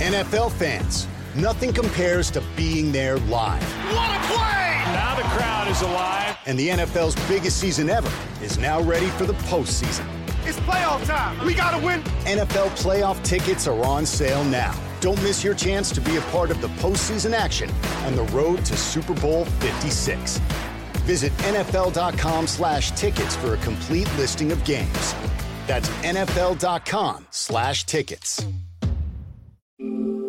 NFL 0.00 0.50
fans, 0.52 1.06
nothing 1.34 1.74
compares 1.74 2.30
to 2.30 2.42
being 2.56 2.90
there 2.90 3.18
live. 3.18 3.62
What 3.92 4.10
a 4.10 4.32
play! 4.32 4.82
Now 4.94 5.14
the 5.14 5.22
crowd 5.24 5.68
is 5.68 5.82
alive. 5.82 6.38
And 6.46 6.58
the 6.58 6.68
NFL's 6.70 7.14
biggest 7.28 7.58
season 7.58 7.90
ever 7.90 8.10
is 8.42 8.56
now 8.56 8.80
ready 8.80 9.08
for 9.08 9.26
the 9.26 9.34
postseason. 9.50 10.06
It's 10.46 10.58
playoff 10.60 11.04
time. 11.04 11.44
We 11.44 11.52
got 11.52 11.78
to 11.78 11.84
win. 11.84 12.00
NFL 12.24 12.70
playoff 12.78 13.22
tickets 13.22 13.66
are 13.66 13.84
on 13.84 14.06
sale 14.06 14.42
now. 14.44 14.74
Don't 15.00 15.22
miss 15.22 15.44
your 15.44 15.52
chance 15.52 15.90
to 15.92 16.00
be 16.00 16.16
a 16.16 16.22
part 16.32 16.50
of 16.50 16.62
the 16.62 16.68
postseason 16.80 17.34
action 17.34 17.70
on 18.06 18.16
the 18.16 18.24
road 18.32 18.64
to 18.64 18.78
Super 18.78 19.12
Bowl 19.20 19.44
56. 19.44 20.38
Visit 21.04 21.32
NFL.com 21.42 22.46
slash 22.46 22.92
tickets 22.92 23.36
for 23.36 23.52
a 23.52 23.58
complete 23.58 24.10
listing 24.16 24.50
of 24.50 24.64
games. 24.64 25.14
That's 25.66 25.90
NFL.com 25.90 27.26
slash 27.30 27.84
tickets 27.84 28.42
thank 29.80 29.98
you 30.06 30.19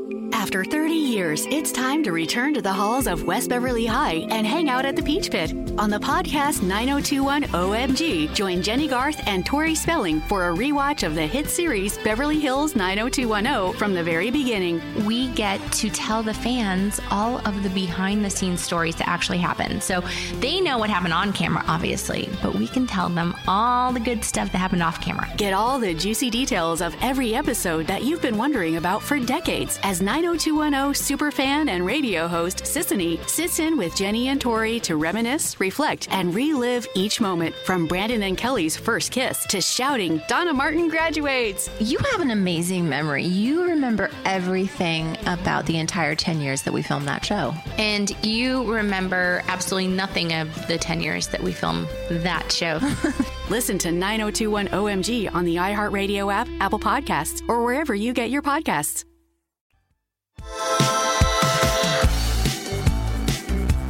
after 0.41 0.65
30 0.65 0.95
years, 0.95 1.45
it's 1.51 1.71
time 1.71 2.01
to 2.01 2.12
return 2.12 2.51
to 2.51 2.63
the 2.63 2.74
halls 2.74 3.05
of 3.05 3.25
West 3.25 3.48
Beverly 3.48 3.86
High 3.86 4.25
and 4.31 4.48
hang 4.48 4.71
out 4.71 4.86
at 4.86 4.95
the 4.95 5.03
Peach 5.03 5.29
Pit. 5.29 5.51
On 5.77 5.91
the 5.91 6.00
podcast 6.00 6.63
9021 6.63 7.43
OMG, 7.43 8.33
join 8.33 8.63
Jennie 8.63 8.88
Garth 8.88 9.21
and 9.27 9.45
Tori 9.45 9.75
Spelling 9.75 10.19
for 10.21 10.50
a 10.50 10.51
rewatch 10.53 11.05
of 11.05 11.13
the 11.13 11.27
hit 11.27 11.48
series 11.48 12.00
Beverly 12.00 12.39
Hills 12.39 12.75
90210 12.75 13.77
from 13.77 13.93
the 13.93 14.03
very 14.03 14.31
beginning. 14.31 14.81
We 15.05 15.27
get 15.29 15.60
to 15.74 15.91
tell 15.91 16.24
the 16.24 16.33
fans 16.33 17.00
all 17.12 17.38
of 17.48 17.62
the 17.62 17.69
behind 17.69 18.25
the 18.25 18.29
scenes 18.31 18.62
stories 18.62 18.95
that 18.95 19.07
actually 19.07 19.38
happen. 19.38 19.79
So 19.79 20.03
they 20.39 20.60
know 20.60 20.79
what 20.79 20.89
happened 20.89 21.13
on 21.13 21.33
camera, 21.33 21.63
obviously, 21.67 22.29
but 22.41 22.55
we 22.55 22.67
can 22.67 22.88
tell 22.88 23.10
them 23.10 23.36
all 23.48 23.93
the 23.93 24.00
good 24.00 24.24
stuff 24.24 24.51
that 24.51 24.57
happened 24.57 24.81
off 24.81 25.00
camera. 25.01 25.31
Get 25.38 25.53
all 25.53 25.77
the 25.77 25.93
juicy 25.93 26.31
details 26.31 26.81
of 26.81 26.95
every 27.00 27.36
episode 27.36 27.86
that 27.86 28.03
you've 28.03 28.24
been 28.24 28.38
wondering 28.38 28.77
about 28.77 29.03
for 29.03 29.19
decades 29.19 29.79
as 29.83 30.01
90210 30.01 30.30
superfan 30.38 31.69
and 31.69 31.85
radio 31.85 32.27
host 32.27 32.63
Sisanie 32.63 33.19
sits 33.27 33.59
in 33.59 33.77
with 33.77 33.95
Jennie 33.95 34.29
and 34.29 34.39
Tori 34.39 34.79
to 34.81 34.95
reminisce, 34.95 35.59
reflect, 35.59 36.07
and 36.11 36.33
relive 36.33 36.88
each 36.95 37.19
moment 37.19 37.55
from 37.55 37.88
Brandon 37.88 38.23
and 38.23 38.38
Kelly's 38.38 38.77
first 38.77 39.11
kiss 39.11 39.45
to 39.47 39.61
shouting, 39.61 40.21
Donna 40.27 40.53
Martin 40.53 40.89
graduates. 40.89 41.69
You 41.79 41.97
have 42.11 42.21
an 42.21 42.31
amazing 42.31 42.88
memory. 42.88 43.23
You 43.23 43.63
remember 43.63 44.09
everything 44.25 45.17
about 45.25 45.65
the 45.65 45.77
entire 45.77 46.15
10 46.15 46.39
years 46.39 46.61
that 46.63 46.73
we 46.73 46.81
filmed 46.81 47.07
that 47.07 47.25
show. 47.25 47.53
And 47.77 48.15
you 48.23 48.71
remember 48.71 49.43
absolutely 49.47 49.89
nothing 49.89 50.33
of 50.33 50.67
the 50.67 50.77
10 50.77 51.01
years 51.01 51.27
that 51.27 51.43
we 51.43 51.51
filmed 51.51 51.88
that 52.09 52.51
show. 52.51 52.79
Listen 53.50 53.77
to 53.79 53.91
9021 53.91 54.67
OMG 54.67 55.33
on 55.33 55.45
the 55.45 55.57
iHeartRadio 55.57 56.33
app, 56.33 56.47
Apple 56.59 56.79
Podcasts, 56.79 57.47
or 57.50 57.63
wherever 57.63 57.93
you 57.93 58.13
get 58.13 58.29
your 58.29 58.41
podcasts. 58.41 59.05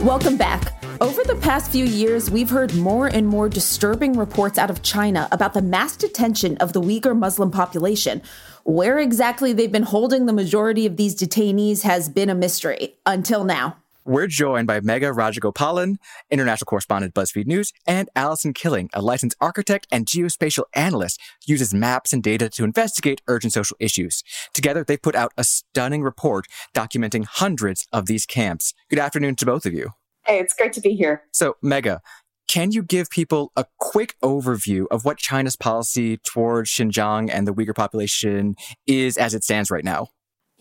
Welcome 0.03 0.35
back. 0.35 0.83
Over 0.99 1.23
the 1.23 1.35
past 1.35 1.71
few 1.71 1.85
years, 1.85 2.31
we've 2.31 2.49
heard 2.49 2.73
more 2.73 3.05
and 3.05 3.27
more 3.27 3.47
disturbing 3.47 4.13
reports 4.13 4.57
out 4.57 4.71
of 4.71 4.81
China 4.81 5.27
about 5.31 5.53
the 5.53 5.61
mass 5.61 5.95
detention 5.95 6.57
of 6.57 6.73
the 6.73 6.81
Uyghur 6.81 7.15
Muslim 7.15 7.51
population. 7.51 8.23
Where 8.63 8.97
exactly 8.97 9.53
they've 9.53 9.71
been 9.71 9.83
holding 9.83 10.25
the 10.25 10.33
majority 10.33 10.87
of 10.87 10.97
these 10.97 11.15
detainees 11.15 11.83
has 11.83 12.09
been 12.09 12.31
a 12.31 12.35
mystery 12.35 12.95
until 13.05 13.43
now. 13.43 13.77
We're 14.03 14.25
joined 14.25 14.65
by 14.65 14.79
Megha 14.79 15.13
Rajagopalan, 15.13 15.97
international 16.31 16.65
correspondent 16.65 17.13
BuzzFeed 17.13 17.45
News, 17.45 17.71
and 17.85 18.09
Allison 18.15 18.51
Killing, 18.51 18.89
a 18.93 19.01
licensed 19.01 19.37
architect 19.39 19.85
and 19.91 20.07
geospatial 20.07 20.63
analyst 20.73 21.19
uses 21.45 21.71
maps 21.71 22.11
and 22.11 22.23
data 22.23 22.49
to 22.49 22.63
investigate 22.63 23.21
urgent 23.27 23.53
social 23.53 23.77
issues. 23.79 24.23
Together, 24.55 24.83
they've 24.83 25.01
put 25.01 25.15
out 25.15 25.33
a 25.37 25.43
stunning 25.43 26.01
report 26.01 26.47
documenting 26.73 27.25
hundreds 27.25 27.87
of 27.93 28.07
these 28.07 28.25
camps. 28.25 28.73
Good 28.89 28.97
afternoon 28.97 29.35
to 29.35 29.45
both 29.45 29.67
of 29.67 29.73
you. 29.73 29.91
Hey, 30.25 30.39
it's 30.39 30.55
great 30.55 30.73
to 30.73 30.81
be 30.81 30.95
here. 30.95 31.23
So, 31.31 31.57
Megha, 31.63 31.99
can 32.47 32.71
you 32.71 32.81
give 32.81 33.11
people 33.11 33.51
a 33.55 33.65
quick 33.77 34.15
overview 34.23 34.85
of 34.89 35.05
what 35.05 35.17
China's 35.17 35.55
policy 35.55 36.17
towards 36.17 36.71
Xinjiang 36.71 37.29
and 37.31 37.47
the 37.47 37.53
Uyghur 37.53 37.75
population 37.75 38.55
is 38.87 39.15
as 39.17 39.35
it 39.35 39.43
stands 39.43 39.69
right 39.69 39.85
now? 39.85 40.07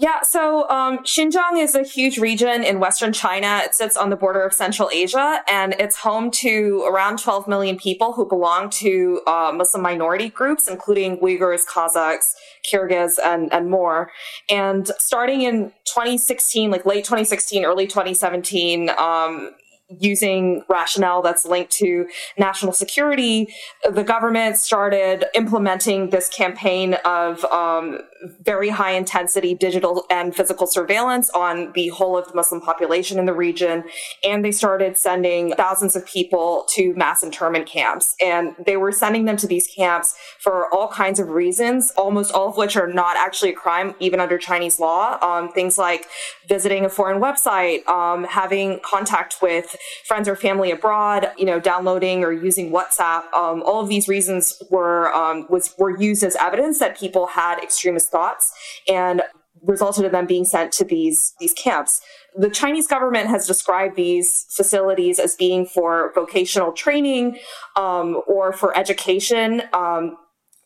Yeah, 0.01 0.23
so 0.23 0.67
um, 0.71 1.01
Xinjiang 1.01 1.63
is 1.63 1.75
a 1.75 1.83
huge 1.83 2.17
region 2.17 2.65
in 2.65 2.81
Western 2.81 3.13
China. 3.13 3.61
It 3.63 3.75
sits 3.75 3.99
on 3.99 4.09
the 4.09 4.17
border 4.17 4.41
of 4.43 4.55
Central 4.55 4.89
Asia, 4.91 5.43
and 5.47 5.75
it's 5.79 5.95
home 5.95 6.31
to 6.37 6.87
around 6.89 7.19
12 7.19 7.47
million 7.47 7.77
people 7.77 8.15
who 8.15 8.27
belong 8.27 8.71
to 8.71 9.21
uh, 9.27 9.53
Muslim 9.55 9.83
minority 9.83 10.31
groups, 10.31 10.69
including 10.69 11.19
Uyghurs, 11.19 11.67
Kazakhs, 11.67 12.35
Kyrgyz, 12.73 13.19
and, 13.23 13.53
and 13.53 13.69
more. 13.69 14.11
And 14.49 14.87
starting 14.99 15.43
in 15.43 15.65
2016, 15.85 16.71
like 16.71 16.87
late 16.87 17.05
2016, 17.05 17.67
early 17.67 17.87
2017, 17.87 18.89
um, 18.97 19.51
using 19.99 20.63
rationale 20.69 21.23
that's 21.23 21.45
linked 21.45 21.73
to 21.73 22.07
national 22.39 22.73
security, 22.73 23.53
the 23.91 24.05
government 24.05 24.57
started 24.57 25.25
implementing 25.35 26.11
this 26.11 26.29
campaign 26.29 26.95
of 27.05 27.45
um, 27.47 27.99
very 28.43 28.69
high 28.69 28.93
intensity 28.93 29.55
digital 29.55 30.05
and 30.11 30.35
physical 30.35 30.67
surveillance 30.67 31.31
on 31.31 31.73
the 31.73 31.89
whole 31.89 32.17
of 32.17 32.29
the 32.29 32.35
Muslim 32.35 32.61
population 32.61 33.19
in 33.19 33.27
the 33.27 33.33
region. 33.33 33.85
And 34.23 34.45
they 34.45 34.53
started 34.53 34.97
sending 34.97 35.55
thousands 35.55 35.97
of 35.97 36.07
people 36.07 36.67
to 36.71 36.95
mass 36.95 37.23
internment 37.23 37.67
camps. 37.67 38.15
And 38.21 38.55
they 38.65 38.77
were 38.77 38.93
sending 38.93 39.25
them 39.25 39.37
to 39.39 39.47
these 39.47 39.67
camps 39.67 40.15
for 40.39 40.73
all 40.75 40.89
kinds 40.89 41.19
of 41.19 41.29
reasons, 41.29 41.93
almost 41.97 42.33
all 42.33 42.49
of 42.49 42.57
which 42.57 42.77
are 42.77 42.87
not 42.87 43.17
actually 43.17 43.51
a 43.51 43.55
crime, 43.55 43.95
even 43.99 44.21
under 44.21 44.39
Chinese 44.39 44.79
law. 44.79 45.19
Um, 45.23 45.51
things 45.53 45.79
like 45.79 46.07
visiting 46.49 46.85
a 46.85 46.89
foreign 46.89 47.21
website, 47.21 47.87
um, 47.89 48.25
having 48.25 48.81
contact 48.85 49.41
with 49.41 49.77
friends 50.05 50.29
or 50.29 50.37
family 50.37 50.71
abroad, 50.71 51.31
you 51.37 51.45
know, 51.45 51.61
downloading 51.61 52.25
or 52.25 52.33
using 52.33 52.71
WhatsApp. 52.71 53.33
Um, 53.33 53.63
all 53.63 53.81
of 53.81 53.89
these 53.89 54.09
reasons 54.09 54.63
were 54.71 55.15
um, 55.15 55.47
was 55.49 55.75
were 55.79 55.97
used 55.97 56.23
as 56.23 56.37
evidence 56.37 56.79
that 56.79 56.99
people 56.99 57.27
had 57.27 57.59
extremist 57.59 58.11
thoughts 58.11 58.53
and 58.89 59.23
resulted 59.63 60.05
in 60.05 60.13
them 60.13 60.27
being 60.27 60.45
sent 60.45 60.73
to 60.73 60.85
these 60.85 61.35
these 61.39 61.53
camps. 61.53 62.01
The 62.37 62.51
Chinese 62.51 62.87
government 62.87 63.29
has 63.29 63.47
described 63.47 63.97
these 63.97 64.47
facilities 64.51 65.19
as 65.19 65.35
being 65.35 65.67
for 65.67 66.13
vocational 66.15 66.73
training 66.73 67.39
um, 67.77 68.23
or 68.27 68.53
for 68.53 68.77
education. 68.77 69.63
Um, 69.73 70.17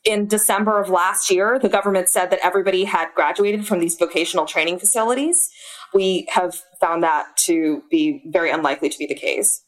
in 0.04 0.26
December 0.26 0.80
of 0.80 0.88
last 0.88 1.30
year, 1.30 1.58
the 1.58 1.68
government 1.68 2.08
said 2.08 2.30
that 2.30 2.40
everybody 2.42 2.84
had 2.84 3.08
graduated 3.14 3.66
from 3.66 3.80
these 3.80 3.96
vocational 3.96 4.44
training 4.44 4.78
facilities. 4.78 5.50
We 5.92 6.26
have 6.30 6.62
found 6.80 7.02
that 7.02 7.37
to 7.38 7.82
be 7.90 8.23
very 8.26 8.50
unlikely 8.50 8.90
to 8.90 8.99
be 8.99 9.06
the 9.06 9.14
case. 9.14 9.62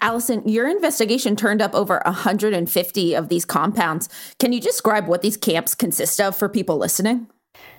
Allison, 0.00 0.48
your 0.48 0.66
investigation 0.68 1.36
turned 1.36 1.60
up 1.60 1.74
over 1.74 2.00
150 2.06 3.14
of 3.14 3.28
these 3.28 3.44
compounds. 3.44 4.08
Can 4.38 4.52
you 4.52 4.60
describe 4.60 5.06
what 5.06 5.22
these 5.22 5.36
camps 5.36 5.74
consist 5.74 6.20
of 6.20 6.36
for 6.36 6.48
people 6.48 6.78
listening? 6.78 7.26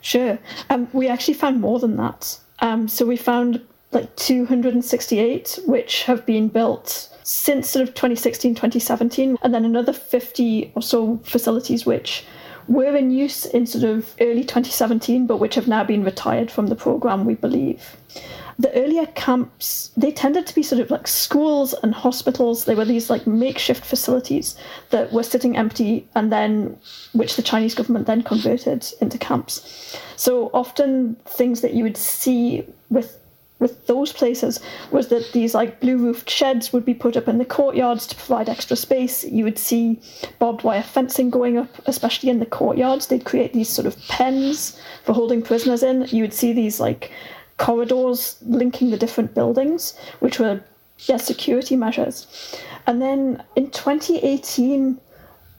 Sure. 0.02 0.38
Um, 0.70 0.88
we 0.94 1.08
actually 1.08 1.34
found 1.34 1.62
more 1.62 1.80
than 1.80 1.98
that. 1.98 2.40
Um, 2.60 2.88
so 2.88 3.06
we 3.06 3.18
found 3.18 3.62
like 3.92 4.16
268, 4.16 5.60
which 5.66 6.04
have 6.04 6.26
been 6.26 6.48
built 6.48 7.10
since 7.24 7.70
sort 7.70 7.88
of 7.88 7.94
2016, 7.94 8.56
2017, 8.56 9.38
and 9.42 9.54
then 9.54 9.66
another 9.66 9.94
50 9.94 10.72
or 10.76 10.82
so 10.82 11.18
facilities 11.24 11.86
which 11.86 12.26
were 12.68 12.96
in 12.96 13.12
use 13.12 13.46
in 13.46 13.66
sort 13.66 13.84
of 13.84 14.16
early 14.22 14.44
2017, 14.44 15.28
but 15.28 15.38
which 15.38 15.56
have 15.56 15.68
now 15.68 15.84
been 15.84 16.04
retired 16.04 16.50
from 16.50 16.68
the 16.68 16.76
program, 16.76 17.26
we 17.26 17.36
believe. 17.36 17.98
The 18.60 18.74
earlier 18.76 19.08
camps, 19.08 19.92
they 19.98 20.12
tended 20.12 20.46
to 20.46 20.54
be 20.54 20.62
sort 20.62 20.82
of 20.82 20.92
like 20.92 21.08
schools 21.08 21.74
and 21.82 21.96
hospitals. 21.96 22.66
They 22.66 22.76
were 22.76 22.86
these 22.86 23.10
like 23.10 23.26
makeshift 23.26 23.84
facilities 23.84 24.56
that 24.92 25.12
were 25.12 25.24
sitting 25.24 25.58
empty 25.58 26.08
and 26.14 26.32
then, 26.32 26.78
which 27.14 27.36
the 27.36 27.42
Chinese 27.42 27.74
government 27.74 28.06
then 28.06 28.22
converted 28.22 28.88
into 29.02 29.18
camps. 29.18 29.98
So 30.16 30.52
often 30.54 31.16
things 31.26 31.62
that 31.62 31.74
you 31.74 31.84
would 31.84 31.98
see 31.98 32.64
with 32.90 33.18
with 33.62 33.86
those 33.86 34.12
places 34.12 34.60
was 34.90 35.08
that 35.08 35.32
these 35.32 35.54
like 35.54 35.80
blue 35.80 35.96
roofed 35.96 36.30
sheds 36.30 36.74
would 36.74 36.84
be 36.84 36.96
put 36.96 37.16
up 37.16 37.28
in 37.28 37.38
the 37.38 37.46
courtyards 37.46 38.08
to 38.08 38.16
provide 38.16 38.50
extra 38.50 38.76
space. 38.76 39.24
You 39.24 39.46
would 39.46 39.60
see 39.60 40.02
barbed 40.40 40.64
wire 40.64 40.84
fencing 40.84 41.30
going 41.30 41.58
up, 41.58 41.70
especially 41.86 42.30
in 42.30 42.40
the 42.40 42.46
courtyards. 42.46 43.08
They'd 43.08 43.24
create 43.24 43.54
these 43.54 43.70
sort 43.70 43.86
of 43.86 43.98
pens 44.08 44.82
for 45.04 45.14
holding 45.14 45.44
prisoners 45.44 45.84
in. 45.84 46.08
You 46.08 46.24
would 46.24 46.34
see 46.34 46.52
these 46.52 46.80
like 46.80 47.12
corridors 47.58 48.38
linking 48.42 48.90
the 48.90 48.98
different 48.98 49.36
buildings, 49.36 49.96
which 50.20 50.40
were 50.40 50.62
yeah, 51.06 51.18
security 51.18 51.76
measures. 51.76 52.28
And 52.88 53.00
then 53.02 53.44
in 53.56 53.70
2018, 53.70 55.00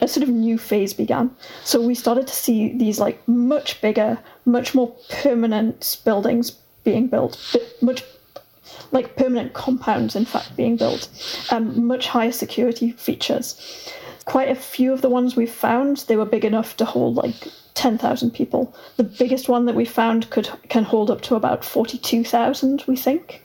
a 0.00 0.08
sort 0.08 0.24
of 0.24 0.28
new 0.28 0.58
phase 0.58 0.92
began. 0.92 1.30
So 1.62 1.80
we 1.80 1.94
started 1.94 2.26
to 2.26 2.34
see 2.34 2.76
these 2.76 2.98
like 2.98 3.26
much 3.28 3.80
bigger, 3.80 4.18
much 4.44 4.74
more 4.74 4.92
permanent 5.08 5.98
buildings 6.04 6.50
being 6.84 7.08
built, 7.08 7.56
much 7.80 8.04
like 8.90 9.16
permanent 9.16 9.54
compounds, 9.54 10.14
in 10.14 10.24
fact, 10.24 10.56
being 10.56 10.76
built, 10.76 11.08
um, 11.50 11.86
much 11.86 12.08
higher 12.08 12.32
security 12.32 12.92
features. 12.92 13.90
Quite 14.24 14.50
a 14.50 14.54
few 14.54 14.92
of 14.92 15.00
the 15.00 15.08
ones 15.08 15.34
we 15.34 15.46
found, 15.46 15.98
they 16.08 16.16
were 16.16 16.26
big 16.26 16.44
enough 16.44 16.76
to 16.76 16.84
hold 16.84 17.16
like 17.16 17.48
10,000 17.74 18.30
people. 18.30 18.74
The 18.96 19.04
biggest 19.04 19.48
one 19.48 19.64
that 19.66 19.74
we 19.74 19.84
found 19.84 20.30
could 20.30 20.48
can 20.68 20.84
hold 20.84 21.10
up 21.10 21.22
to 21.22 21.34
about 21.34 21.64
42,000, 21.64 22.84
we 22.86 22.96
think. 22.96 23.42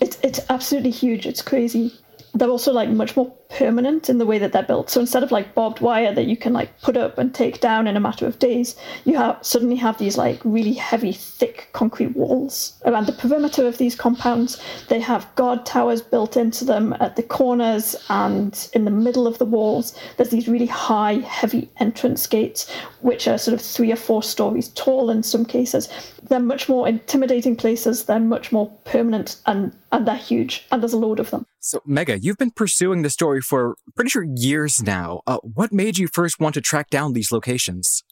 It's, 0.00 0.18
it's 0.22 0.40
absolutely 0.48 0.90
huge. 0.90 1.26
It's 1.26 1.42
crazy 1.42 1.92
they're 2.34 2.48
also 2.48 2.72
like 2.72 2.88
much 2.88 3.16
more 3.16 3.32
permanent 3.52 4.08
in 4.08 4.18
the 4.18 4.26
way 4.26 4.38
that 4.38 4.52
they're 4.52 4.62
built. 4.62 4.90
So 4.90 5.00
instead 5.00 5.22
of 5.22 5.30
like 5.30 5.54
barbed 5.54 5.80
wire 5.80 6.14
that 6.14 6.26
you 6.26 6.36
can 6.36 6.52
like 6.52 6.80
put 6.80 6.96
up 6.96 7.18
and 7.18 7.34
take 7.34 7.60
down 7.60 7.86
in 7.86 7.96
a 7.96 8.00
matter 8.00 8.26
of 8.26 8.38
days, 8.38 8.74
you 9.04 9.16
have 9.16 9.38
suddenly 9.42 9.76
have 9.76 9.98
these 9.98 10.16
like 10.16 10.40
really 10.44 10.72
heavy, 10.72 11.12
thick 11.12 11.68
concrete 11.72 12.16
walls 12.16 12.80
around 12.86 13.06
the 13.06 13.12
perimeter 13.12 13.66
of 13.66 13.78
these 13.78 13.94
compounds. 13.94 14.60
They 14.88 15.00
have 15.00 15.32
guard 15.34 15.66
towers 15.66 16.00
built 16.00 16.36
into 16.36 16.64
them 16.64 16.94
at 17.00 17.16
the 17.16 17.22
corners 17.22 17.94
and 18.08 18.68
in 18.72 18.84
the 18.84 18.90
middle 18.90 19.26
of 19.26 19.38
the 19.38 19.44
walls. 19.44 19.98
There's 20.16 20.30
these 20.30 20.48
really 20.48 20.66
high, 20.66 21.14
heavy 21.18 21.70
entrance 21.78 22.26
gates, 22.26 22.70
which 23.00 23.28
are 23.28 23.38
sort 23.38 23.54
of 23.54 23.60
three 23.60 23.92
or 23.92 23.96
four 23.96 24.22
stories 24.22 24.68
tall 24.70 25.10
in 25.10 25.22
some 25.22 25.44
cases. 25.44 25.88
They're 26.22 26.40
much 26.40 26.68
more 26.68 26.88
intimidating 26.88 27.56
places. 27.56 28.04
They're 28.04 28.20
much 28.20 28.52
more 28.52 28.70
permanent 28.84 29.36
and 29.46 29.72
and 29.90 30.06
they're 30.06 30.16
huge. 30.16 30.66
And 30.72 30.82
there's 30.82 30.94
a 30.94 30.98
load 30.98 31.20
of 31.20 31.30
them. 31.30 31.44
So, 31.64 31.80
Megha, 31.88 32.18
you've 32.20 32.38
been 32.38 32.50
pursuing 32.50 33.02
the 33.02 33.10
story 33.10 33.40
for 33.40 33.76
pretty 33.94 34.10
sure 34.10 34.26
years 34.34 34.82
now. 34.82 35.22
Uh, 35.28 35.38
what 35.44 35.72
made 35.72 35.96
you 35.96 36.08
first 36.08 36.40
want 36.40 36.54
to 36.54 36.60
track 36.60 36.90
down 36.90 37.12
these 37.12 37.30
locations? 37.30 38.02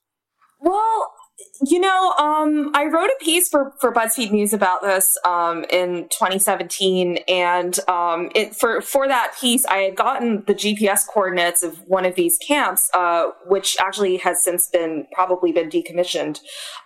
Well, 0.61 1.13
you 1.61 1.81
know, 1.81 2.13
um, 2.17 2.71
I 2.75 2.85
wrote 2.85 3.09
a 3.09 3.17
piece 3.21 3.49
for, 3.49 3.73
for 3.81 3.93
BuzzFeed 3.93 4.31
News 4.31 4.53
about 4.53 4.83
this 4.83 5.19
um, 5.25 5.65
in 5.69 6.05
2017, 6.11 7.19
and 7.27 7.77
um, 7.89 8.31
it, 8.37 8.55
for 8.55 8.81
for 8.83 9.09
that 9.09 9.35
piece, 9.41 9.67
I 9.67 9.79
had 9.79 9.97
gotten 9.97 10.45
the 10.47 10.55
GPS 10.55 11.01
coordinates 11.13 11.65
of 11.65 11.81
one 11.89 12.05
of 12.05 12.15
these 12.15 12.39
camps, 12.39 12.89
uh, 12.95 13.31
which 13.47 13.77
actually 13.81 14.19
has 14.19 14.45
since 14.45 14.69
been 14.69 15.09
probably 15.13 15.51
been 15.51 15.69
decommissioned, 15.69 16.39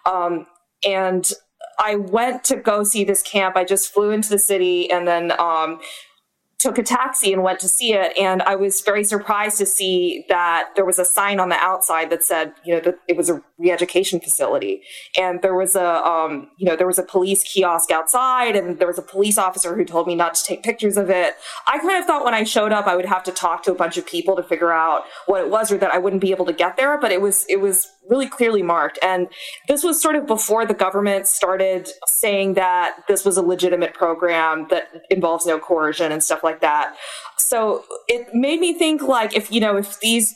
um, 0.07 0.47
and 0.83 1.31
I 1.79 1.97
went 1.97 2.43
to 2.45 2.57
go 2.57 2.85
see 2.85 3.05
this 3.05 3.23
camp. 3.23 3.57
I 3.57 3.65
just 3.65 3.93
flew 3.93 4.13
into 4.13 4.31
the 4.31 4.39
city 4.39 4.91
and 4.91 5.07
then 5.07 5.33
um, 5.39 5.81
took 6.65 6.79
a 6.79 6.83
taxi 6.83 7.31
and 7.31 7.43
went 7.43 7.61
to 7.61 7.69
see 7.69 7.93
it. 7.93 8.17
And 8.17 8.41
I 8.43 8.57
was 8.57 8.81
very 8.81 9.05
surprised 9.05 9.59
to 9.59 9.67
see 9.67 10.25
that 10.31 10.71
there 10.77 10.87
was 10.87 10.99
a 10.99 11.05
sign 11.05 11.39
on 11.39 11.51
the 11.51 11.57
outside 11.57 12.09
that 12.09 12.25
said, 12.25 12.55
you 12.65 12.75
know, 12.75 12.81
that 12.81 12.99
it 13.07 13.19
was 13.19 13.29
a 13.29 13.43
re-education 13.59 14.19
facility. 14.19 14.83
And 15.19 15.43
there 15.43 15.55
was 15.55 15.77
a, 15.77 16.03
um, 16.07 16.49
you 16.57 16.67
know, 16.67 16.75
there 16.75 16.87
was 16.87 16.99
a 16.99 17.03
police 17.03 17.43
kiosk 17.43 17.91
outside 17.91 18.57
and 18.57 18.79
there 18.79 18.89
was 18.89 18.99
a 18.99 19.03
police 19.03 19.37
officer 19.37 19.77
who 19.77 19.85
told 19.85 20.07
me 20.07 20.15
not 20.15 20.35
to 20.37 20.43
take 20.43 20.63
pictures 20.63 20.97
of 20.97 21.11
it. 21.11 21.35
I 21.67 21.79
kind 21.79 21.99
of 21.99 22.07
thought 22.07 22.25
when 22.25 22.33
I 22.33 22.45
showed 22.45 22.73
up, 22.73 22.87
I 22.87 22.97
would 22.97 23.05
have 23.05 23.25
to 23.25 23.33
talk 23.33 23.63
to 23.65 23.73
a 23.73 23.75
bunch 23.75 23.99
of 23.99 24.07
people 24.07 24.35
to 24.37 24.43
figure 24.43 24.73
out 24.73 25.03
what 25.27 25.43
it 25.43 25.51
was 25.51 25.71
or 25.71 25.77
that 25.77 25.93
I 25.93 25.99
wouldn't 25.99 26.23
be 26.23 26.31
able 26.31 26.47
to 26.47 26.55
get 26.55 26.79
there. 26.79 26.99
But 26.99 27.13
it 27.13 27.21
was, 27.21 27.45
it 27.51 27.61
was 27.61 27.93
really 28.09 28.29
clearly 28.29 28.63
marked. 28.63 28.99
And 29.03 29.29
this 29.69 29.83
was 29.83 30.01
sort 30.01 30.17
of 30.17 30.27
before 30.27 30.67
the 30.67 30.75
government 30.75 31.27
started 31.27 31.89
saying 32.07 32.55
that 32.55 32.97
this 33.09 33.25
was 33.25 33.37
a 33.37 33.43
legitimate 33.43 33.95
program 33.95 34.67
that 34.71 34.89
involves 35.11 35.47
no 35.47 35.59
coercion 35.59 36.13
and 36.13 36.23
stuff 36.23 36.43
like 36.43 36.61
that. 36.61 36.97
So 37.39 37.85
it 38.09 38.35
made 38.35 38.61
me 38.61 38.79
think 38.79 39.03
like 39.03 39.35
if, 39.35 39.51
you 39.51 39.61
know, 39.61 39.77
if 39.77 40.01
these 40.01 40.35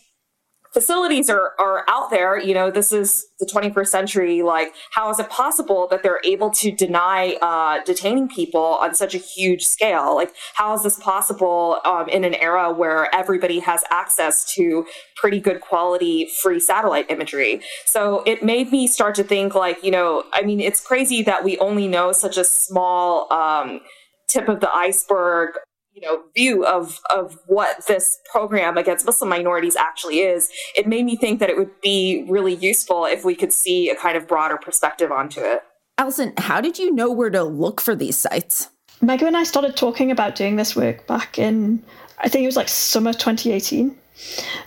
facilities 0.78 1.28
are, 1.28 1.54
are 1.58 1.84
out 1.88 2.08
there, 2.08 2.38
you 2.38 2.54
know, 2.54 2.70
this 2.70 2.92
is 2.92 3.26
the 3.40 3.46
21st 3.46 3.88
century. 3.88 4.42
Like, 4.42 4.72
how 4.92 5.10
is 5.10 5.18
it 5.18 5.28
possible 5.28 5.88
that 5.90 6.04
they're 6.04 6.20
able 6.22 6.50
to 6.50 6.70
deny 6.70 7.36
uh, 7.42 7.82
detaining 7.84 8.28
people 8.28 8.78
on 8.80 8.94
such 8.94 9.12
a 9.12 9.18
huge 9.18 9.64
scale? 9.64 10.14
Like, 10.14 10.32
how 10.54 10.72
is 10.74 10.84
this 10.84 10.96
possible 11.00 11.80
um, 11.84 12.08
in 12.08 12.22
an 12.22 12.34
era 12.34 12.72
where 12.72 13.12
everybody 13.12 13.58
has 13.58 13.82
access 13.90 14.54
to 14.54 14.86
pretty 15.16 15.40
good 15.40 15.60
quality 15.60 16.30
free 16.40 16.60
satellite 16.60 17.10
imagery? 17.10 17.60
So 17.84 18.22
it 18.24 18.44
made 18.44 18.70
me 18.70 18.86
start 18.86 19.16
to 19.16 19.24
think, 19.24 19.56
like, 19.56 19.82
you 19.82 19.90
know, 19.90 20.22
I 20.32 20.42
mean, 20.42 20.60
it's 20.60 20.80
crazy 20.80 21.22
that 21.22 21.42
we 21.42 21.58
only 21.58 21.88
know 21.88 22.12
such 22.12 22.36
a 22.36 22.44
small 22.44 23.32
um, 23.32 23.80
tip 24.28 24.48
of 24.48 24.60
the 24.60 24.72
iceberg 24.72 25.54
you 26.00 26.06
know 26.06 26.22
view 26.34 26.64
of 26.64 27.00
of 27.10 27.38
what 27.46 27.86
this 27.86 28.18
program 28.30 28.76
against 28.76 29.04
Muslim 29.04 29.28
minorities 29.28 29.76
actually 29.76 30.20
is, 30.20 30.50
it 30.76 30.86
made 30.86 31.04
me 31.04 31.16
think 31.16 31.40
that 31.40 31.50
it 31.50 31.56
would 31.56 31.80
be 31.80 32.24
really 32.28 32.54
useful 32.54 33.04
if 33.04 33.24
we 33.24 33.34
could 33.34 33.52
see 33.52 33.90
a 33.90 33.96
kind 33.96 34.16
of 34.16 34.28
broader 34.28 34.56
perspective 34.56 35.10
onto 35.10 35.40
it. 35.40 35.62
Allison, 35.96 36.32
how 36.36 36.60
did 36.60 36.78
you 36.78 36.94
know 36.94 37.10
where 37.10 37.30
to 37.30 37.42
look 37.42 37.80
for 37.80 37.96
these 37.96 38.16
sites? 38.16 38.68
Megan 39.00 39.28
and 39.28 39.36
I 39.36 39.44
started 39.44 39.76
talking 39.76 40.10
about 40.10 40.36
doing 40.36 40.56
this 40.56 40.76
work 40.76 41.06
back 41.06 41.38
in 41.38 41.82
I 42.20 42.28
think 42.28 42.42
it 42.42 42.46
was 42.46 42.56
like 42.56 42.68
summer 42.68 43.12
2018. 43.12 43.96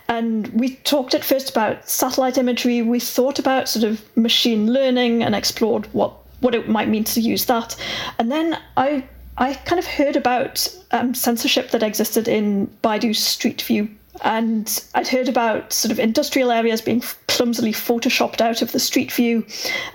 And 0.07 0.47
we 0.49 0.75
talked 0.77 1.13
at 1.13 1.25
first 1.25 1.49
about 1.49 1.89
satellite 1.89 2.37
imagery. 2.37 2.81
We 2.81 2.99
thought 2.99 3.39
about 3.39 3.67
sort 3.67 3.83
of 3.83 4.01
machine 4.15 4.71
learning 4.71 5.23
and 5.23 5.35
explored 5.35 5.87
what 5.93 6.13
what 6.39 6.55
it 6.55 6.67
might 6.67 6.89
mean 6.89 7.03
to 7.03 7.21
use 7.21 7.45
that. 7.45 7.75
And 8.17 8.31
then 8.31 8.57
I 8.75 9.07
I 9.37 9.53
kind 9.53 9.79
of 9.79 9.85
heard 9.85 10.15
about 10.15 10.67
um, 10.91 11.13
censorship 11.13 11.71
that 11.71 11.83
existed 11.83 12.27
in 12.27 12.67
Baidu's 12.83 13.19
Street 13.19 13.61
View. 13.61 13.89
And 14.23 14.83
I'd 14.93 15.07
heard 15.07 15.29
about 15.29 15.73
sort 15.73 15.91
of 15.91 15.99
industrial 15.99 16.51
areas 16.51 16.81
being 16.81 17.01
clumsily 17.27 17.71
photoshopped 17.71 18.41
out 18.41 18.61
of 18.61 18.71
the 18.71 18.79
street 18.79 19.11
view. 19.11 19.45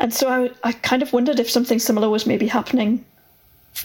And 0.01 0.13
so 0.13 0.29
I, 0.29 0.51
I 0.69 0.73
kind 0.73 1.03
of 1.03 1.13
wondered 1.13 1.39
if 1.39 1.51
something 1.51 1.79
similar 1.79 2.09
was 2.09 2.27
maybe 2.27 2.47
happening 2.47 3.05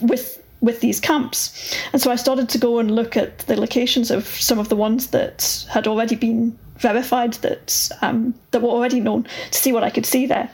with 0.02 0.42
with 0.62 0.80
these 0.80 1.00
camps. 1.00 1.76
And 1.92 2.02
so 2.02 2.12
I 2.12 2.16
started 2.16 2.48
to 2.50 2.58
go 2.60 2.78
and 2.78 2.96
look 2.96 3.18
at 3.18 3.40
the 3.40 3.60
locations 3.60 4.12
of 4.12 4.28
some 4.28 4.60
of 4.60 4.70
the 4.70 4.76
ones 4.76 5.08
that 5.08 5.66
had 5.70 5.88
already 5.88 6.16
been 6.16 6.58
verified 6.78 7.34
that 7.36 7.90
um, 8.02 8.34
that 8.52 8.62
were 8.62 8.70
already 8.70 9.00
known 9.00 9.28
to 9.52 9.58
see 9.58 9.72
what 9.72 9.84
I 9.84 9.90
could 9.90 10.06
see 10.06 10.28
there. 10.28 10.50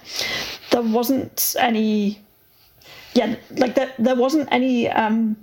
There 0.72 0.82
wasn't 0.82 1.56
any 1.60 2.20
yeah, 3.18 3.36
like 3.52 3.74
there, 3.76 3.92
there 3.98 4.16
wasn't 4.16 4.48
any 4.52 4.90
um, 4.90 5.36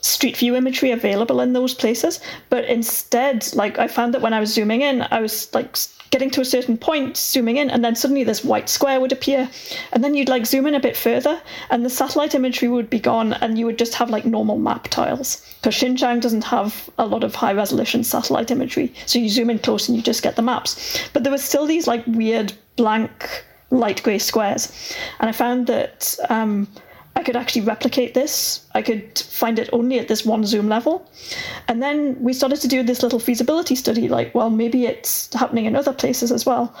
street 0.00 0.36
view 0.36 0.56
imagery 0.56 0.90
available 0.90 1.40
in 1.40 1.52
those 1.52 1.74
places, 1.74 2.20
but 2.48 2.64
instead, 2.64 3.46
like 3.54 3.78
I 3.78 3.86
found 3.86 4.14
that 4.14 4.22
when 4.22 4.32
I 4.32 4.40
was 4.40 4.52
zooming 4.52 4.82
in, 4.82 5.06
I 5.10 5.20
was 5.20 5.52
like 5.54 5.76
getting 6.10 6.30
to 6.30 6.40
a 6.40 6.44
certain 6.44 6.76
point, 6.76 7.16
zooming 7.16 7.56
in, 7.56 7.70
and 7.70 7.84
then 7.84 7.94
suddenly 7.94 8.24
this 8.24 8.44
white 8.44 8.68
square 8.68 9.00
would 9.00 9.12
appear, 9.12 9.48
and 9.92 10.02
then 10.02 10.14
you'd 10.14 10.28
like 10.28 10.46
zoom 10.46 10.66
in 10.66 10.74
a 10.74 10.80
bit 10.80 10.96
further, 10.96 11.40
and 11.70 11.84
the 11.84 11.90
satellite 11.90 12.34
imagery 12.34 12.68
would 12.68 12.88
be 12.88 12.98
gone, 13.00 13.34
and 13.34 13.58
you 13.58 13.66
would 13.66 13.78
just 13.78 13.94
have 13.94 14.10
like 14.10 14.24
normal 14.24 14.58
map 14.58 14.88
tiles. 14.88 15.46
Because 15.60 15.76
Xinjiang 15.76 16.20
doesn't 16.20 16.44
have 16.44 16.90
a 16.98 17.06
lot 17.06 17.24
of 17.24 17.34
high 17.34 17.52
resolution 17.52 18.04
satellite 18.04 18.50
imagery, 18.50 18.92
so 19.06 19.18
you 19.18 19.28
zoom 19.28 19.50
in 19.50 19.58
close 19.58 19.88
and 19.88 19.96
you 19.96 20.02
just 20.02 20.22
get 20.22 20.36
the 20.36 20.42
maps. 20.42 20.98
But 21.12 21.24
there 21.24 21.32
were 21.32 21.38
still 21.38 21.66
these 21.66 21.86
like 21.86 22.04
weird 22.06 22.52
blank 22.76 23.44
light 23.70 24.02
grey 24.02 24.18
squares, 24.18 24.94
and 25.20 25.28
I 25.28 25.32
found 25.32 25.66
that. 25.66 26.16
Um, 26.28 26.68
I 27.14 27.22
could 27.22 27.36
actually 27.36 27.62
replicate 27.62 28.14
this. 28.14 28.66
I 28.74 28.82
could 28.82 29.18
find 29.18 29.58
it 29.58 29.68
only 29.72 29.98
at 29.98 30.08
this 30.08 30.24
one 30.24 30.44
zoom 30.44 30.68
level. 30.68 31.08
And 31.68 31.82
then 31.82 32.16
we 32.20 32.32
started 32.32 32.60
to 32.60 32.68
do 32.68 32.82
this 32.82 33.02
little 33.02 33.20
feasibility 33.20 33.74
study 33.74 34.08
like, 34.08 34.34
well, 34.34 34.50
maybe 34.50 34.86
it's 34.86 35.32
happening 35.34 35.66
in 35.66 35.76
other 35.76 35.92
places 35.92 36.32
as 36.32 36.46
well. 36.46 36.74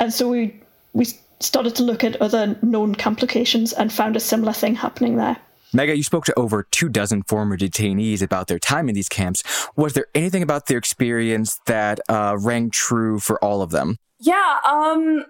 And 0.00 0.12
so 0.12 0.28
we 0.28 0.60
we 0.92 1.06
started 1.40 1.74
to 1.76 1.82
look 1.82 2.02
at 2.02 2.20
other 2.20 2.58
known 2.62 2.94
camp 2.94 3.20
locations 3.20 3.72
and 3.72 3.92
found 3.92 4.16
a 4.16 4.20
similar 4.20 4.52
thing 4.52 4.74
happening 4.74 5.16
there. 5.16 5.36
Megha, 5.74 5.96
you 5.96 6.02
spoke 6.02 6.24
to 6.24 6.38
over 6.38 6.66
two 6.70 6.88
dozen 6.88 7.22
former 7.24 7.56
detainees 7.56 8.22
about 8.22 8.46
their 8.46 8.58
time 8.58 8.88
in 8.88 8.94
these 8.94 9.08
camps. 9.08 9.42
Was 9.76 9.92
there 9.92 10.06
anything 10.14 10.42
about 10.42 10.66
their 10.66 10.78
experience 10.78 11.60
that 11.66 12.00
uh, 12.08 12.36
rang 12.40 12.70
true 12.70 13.18
for 13.18 13.42
all 13.44 13.62
of 13.62 13.70
them? 13.70 13.98
Yeah, 14.18 14.58
um, 14.64 15.24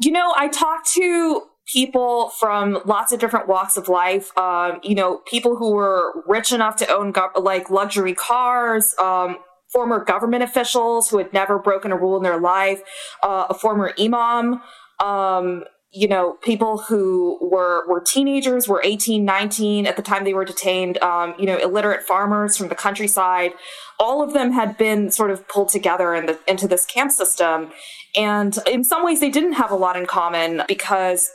you 0.00 0.10
know, 0.10 0.34
I 0.36 0.48
talked 0.48 0.92
to 0.94 1.42
people 1.66 2.30
from 2.30 2.80
lots 2.84 3.12
of 3.12 3.18
different 3.18 3.48
walks 3.48 3.76
of 3.76 3.88
life. 3.88 4.36
Um, 4.38 4.80
you 4.82 4.94
know, 4.94 5.18
people 5.26 5.56
who 5.56 5.72
were 5.72 6.22
rich 6.26 6.52
enough 6.52 6.76
to 6.76 6.88
own 6.88 7.12
go- 7.12 7.30
like 7.36 7.70
luxury 7.70 8.14
cars, 8.14 8.94
um, 8.98 9.38
former 9.72 10.04
government 10.04 10.42
officials 10.42 11.10
who 11.10 11.18
had 11.18 11.32
never 11.32 11.58
broken 11.58 11.90
a 11.90 11.96
rule 11.96 12.16
in 12.16 12.22
their 12.22 12.40
life, 12.40 12.80
uh, 13.22 13.46
a 13.50 13.54
former 13.54 13.92
imam, 13.98 14.62
um, 15.02 15.64
you 15.92 16.06
know, 16.06 16.36
people 16.42 16.78
who 16.78 17.38
were 17.40 17.86
were 17.88 18.00
teenagers, 18.00 18.68
were 18.68 18.82
18, 18.84 19.24
19 19.24 19.86
at 19.86 19.96
the 19.96 20.02
time 20.02 20.24
they 20.24 20.34
were 20.34 20.44
detained, 20.44 20.98
um, 20.98 21.34
you 21.38 21.46
know, 21.46 21.56
illiterate 21.56 22.02
farmers 22.02 22.56
from 22.56 22.68
the 22.68 22.74
countryside. 22.74 23.52
All 23.98 24.22
of 24.22 24.34
them 24.34 24.52
had 24.52 24.76
been 24.76 25.10
sort 25.10 25.30
of 25.30 25.48
pulled 25.48 25.70
together 25.70 26.14
in 26.14 26.26
the, 26.26 26.38
into 26.46 26.68
this 26.68 26.84
camp 26.84 27.12
system. 27.12 27.70
And 28.14 28.58
in 28.66 28.84
some 28.84 29.04
ways, 29.04 29.20
they 29.20 29.30
didn't 29.30 29.54
have 29.54 29.70
a 29.70 29.74
lot 29.76 29.96
in 29.96 30.06
common 30.06 30.62
because 30.68 31.30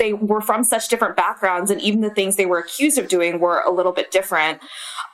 they 0.00 0.14
were 0.14 0.40
from 0.40 0.64
such 0.64 0.88
different 0.88 1.14
backgrounds, 1.14 1.70
and 1.70 1.80
even 1.80 2.00
the 2.00 2.10
things 2.10 2.36
they 2.36 2.46
were 2.46 2.58
accused 2.58 2.98
of 2.98 3.06
doing 3.06 3.38
were 3.38 3.60
a 3.60 3.70
little 3.70 3.92
bit 3.92 4.10
different. 4.10 4.58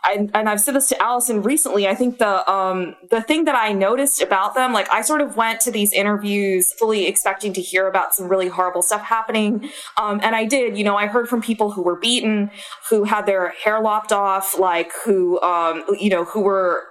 I, 0.05 0.29
and 0.33 0.49
I've 0.49 0.61
said 0.61 0.77
this 0.77 0.89
to 0.91 1.03
Allison 1.03 1.43
recently. 1.43 1.89
I 1.89 1.97
think 1.97 2.19
the 2.19 2.49
um, 2.51 2.95
the 3.11 3.21
thing 3.21 3.45
that 3.47 3.57
I 3.57 3.73
noticed 3.73 4.23
about 4.23 4.55
them, 4.55 4.73
like 4.73 4.89
I 4.91 5.03
sort 5.03 5.21
of 5.21 5.37
went 5.37 5.61
to 5.63 5.73
these 5.73 5.93
interviews 5.93 6.73
fully 6.73 7.07
expecting 7.07 7.53
to 7.55 7.61
hear 7.61 7.89
about 7.89 8.15
some 8.15 8.29
really 8.29 8.47
horrible 8.47 8.83
stuff 8.83 9.03
happening, 9.03 9.69
um, 9.99 10.21
and 10.23 10.37
I 10.37 10.45
did. 10.45 10.79
You 10.79 10.85
know, 10.85 10.97
I 10.97 11.07
heard 11.09 11.29
from 11.29 11.43
people 11.43 11.73
who 11.73 11.83
were 11.83 11.97
beaten, 11.97 12.51
who 12.89 13.03
had 13.03 13.27
their 13.27 13.51
hair 13.51 13.81
lopped 13.81 14.13
off, 14.13 14.57
like 14.57 14.93
who 15.05 15.41
um, 15.43 15.83
you 15.99 16.09
know 16.09 16.25
who 16.25 16.41
were 16.41 16.85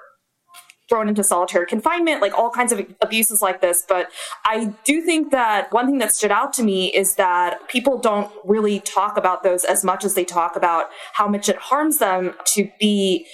thrown 0.88 1.10
into 1.10 1.24
solitary 1.24 1.65
confinement, 1.65 2.21
like 2.21 2.34
all 2.38 2.50
kinds 2.50 2.71
of 2.71 2.86
abuses 3.02 3.41
like 3.41 3.62
this. 3.62 3.86
But 3.88 4.10
I 4.45 4.74
do 4.84 5.02
think 5.02 5.32
that 5.32 5.71
one 5.71 5.88
thing 5.88 5.98
that 5.98 6.13
stood 6.13 6.32
out 6.32 6.54
to 6.54 6.63
me 6.63 6.93
is 6.93 7.15
that 7.15 7.67
people 7.67 7.98
don't 7.98 8.32
really 8.43 8.80
talk 8.82 9.17
about 9.17 9.43
those 9.43 9.63
as 9.63 9.84
much 9.84 10.04
as 10.04 10.13
they 10.13 10.26
talk 10.26 10.56
about 10.56 10.89
how 11.13 11.28
much 11.28 11.50
it 11.50 11.58
harms 11.58 11.98
them 11.98 12.36
to 12.45 12.69
be 12.80 13.26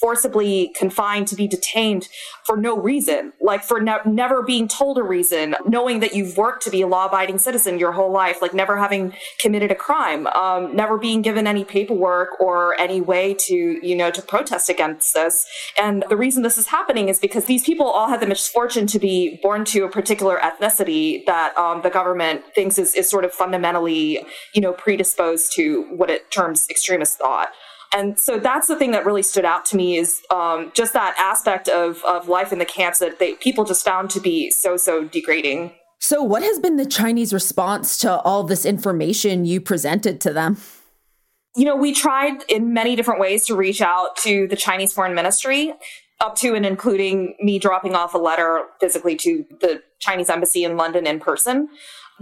forcibly 0.00 0.72
confined 0.74 1.28
to 1.28 1.36
be 1.36 1.46
detained 1.46 2.08
for 2.44 2.56
no 2.56 2.76
reason, 2.76 3.32
like 3.40 3.62
for 3.62 3.80
ne- 3.80 3.98
never 4.06 4.42
being 4.42 4.66
told 4.66 4.98
a 4.98 5.02
reason, 5.02 5.54
knowing 5.66 6.00
that 6.00 6.14
you've 6.14 6.36
worked 6.36 6.62
to 6.62 6.70
be 6.70 6.80
a 6.82 6.86
law 6.86 7.06
abiding 7.06 7.38
citizen 7.38 7.78
your 7.78 7.92
whole 7.92 8.10
life, 8.10 8.40
like 8.40 8.54
never 8.54 8.78
having 8.78 9.12
committed 9.38 9.70
a 9.70 9.74
crime, 9.74 10.26
um, 10.28 10.74
never 10.74 10.96
being 10.96 11.22
given 11.22 11.46
any 11.46 11.64
paperwork 11.64 12.40
or 12.40 12.78
any 12.80 13.00
way 13.00 13.34
to, 13.34 13.54
you 13.86 13.94
know, 13.94 14.10
to 14.10 14.22
protest 14.22 14.68
against 14.68 15.12
this. 15.14 15.46
And 15.78 16.04
the 16.08 16.16
reason 16.16 16.42
this 16.42 16.58
is 16.58 16.68
happening 16.68 17.08
is 17.08 17.18
because 17.18 17.44
these 17.44 17.64
people 17.64 17.86
all 17.86 18.08
had 18.08 18.20
the 18.20 18.26
misfortune 18.26 18.86
to 18.88 18.98
be 18.98 19.38
born 19.42 19.64
to 19.66 19.84
a 19.84 19.90
particular 19.90 20.38
ethnicity 20.38 21.24
that 21.26 21.56
um, 21.58 21.82
the 21.82 21.90
government 21.90 22.42
thinks 22.54 22.78
is, 22.78 22.94
is 22.94 23.08
sort 23.08 23.24
of 23.24 23.32
fundamentally, 23.32 24.24
you 24.54 24.60
know, 24.60 24.72
predisposed 24.72 25.52
to 25.52 25.82
what 25.90 26.10
it 26.10 26.30
terms 26.30 26.66
extremist 26.70 27.18
thought. 27.18 27.50
And 27.92 28.18
so 28.18 28.38
that's 28.38 28.68
the 28.68 28.76
thing 28.76 28.92
that 28.92 29.04
really 29.04 29.22
stood 29.22 29.44
out 29.44 29.64
to 29.66 29.76
me 29.76 29.96
is 29.96 30.22
um, 30.30 30.70
just 30.74 30.92
that 30.92 31.14
aspect 31.18 31.68
of, 31.68 32.02
of 32.04 32.28
life 32.28 32.52
in 32.52 32.58
the 32.58 32.64
camps 32.64 33.00
that 33.00 33.18
they, 33.18 33.34
people 33.34 33.64
just 33.64 33.84
found 33.84 34.10
to 34.10 34.20
be 34.20 34.50
so, 34.50 34.76
so 34.76 35.04
degrading. 35.04 35.72
So, 35.98 36.22
what 36.22 36.42
has 36.42 36.58
been 36.58 36.76
the 36.76 36.86
Chinese 36.86 37.32
response 37.32 37.98
to 37.98 38.20
all 38.20 38.42
this 38.44 38.64
information 38.64 39.44
you 39.44 39.60
presented 39.60 40.20
to 40.22 40.32
them? 40.32 40.56
You 41.56 41.64
know, 41.64 41.76
we 41.76 41.92
tried 41.92 42.42
in 42.48 42.72
many 42.72 42.96
different 42.96 43.20
ways 43.20 43.44
to 43.46 43.56
reach 43.56 43.82
out 43.82 44.16
to 44.18 44.46
the 44.46 44.56
Chinese 44.56 44.92
Foreign 44.92 45.14
Ministry, 45.14 45.74
up 46.20 46.36
to 46.36 46.54
and 46.54 46.64
including 46.64 47.34
me 47.40 47.58
dropping 47.58 47.94
off 47.94 48.14
a 48.14 48.18
letter 48.18 48.64
physically 48.80 49.16
to 49.16 49.44
the 49.60 49.82
Chinese 49.98 50.30
embassy 50.30 50.64
in 50.64 50.76
London 50.76 51.06
in 51.06 51.20
person. 51.20 51.68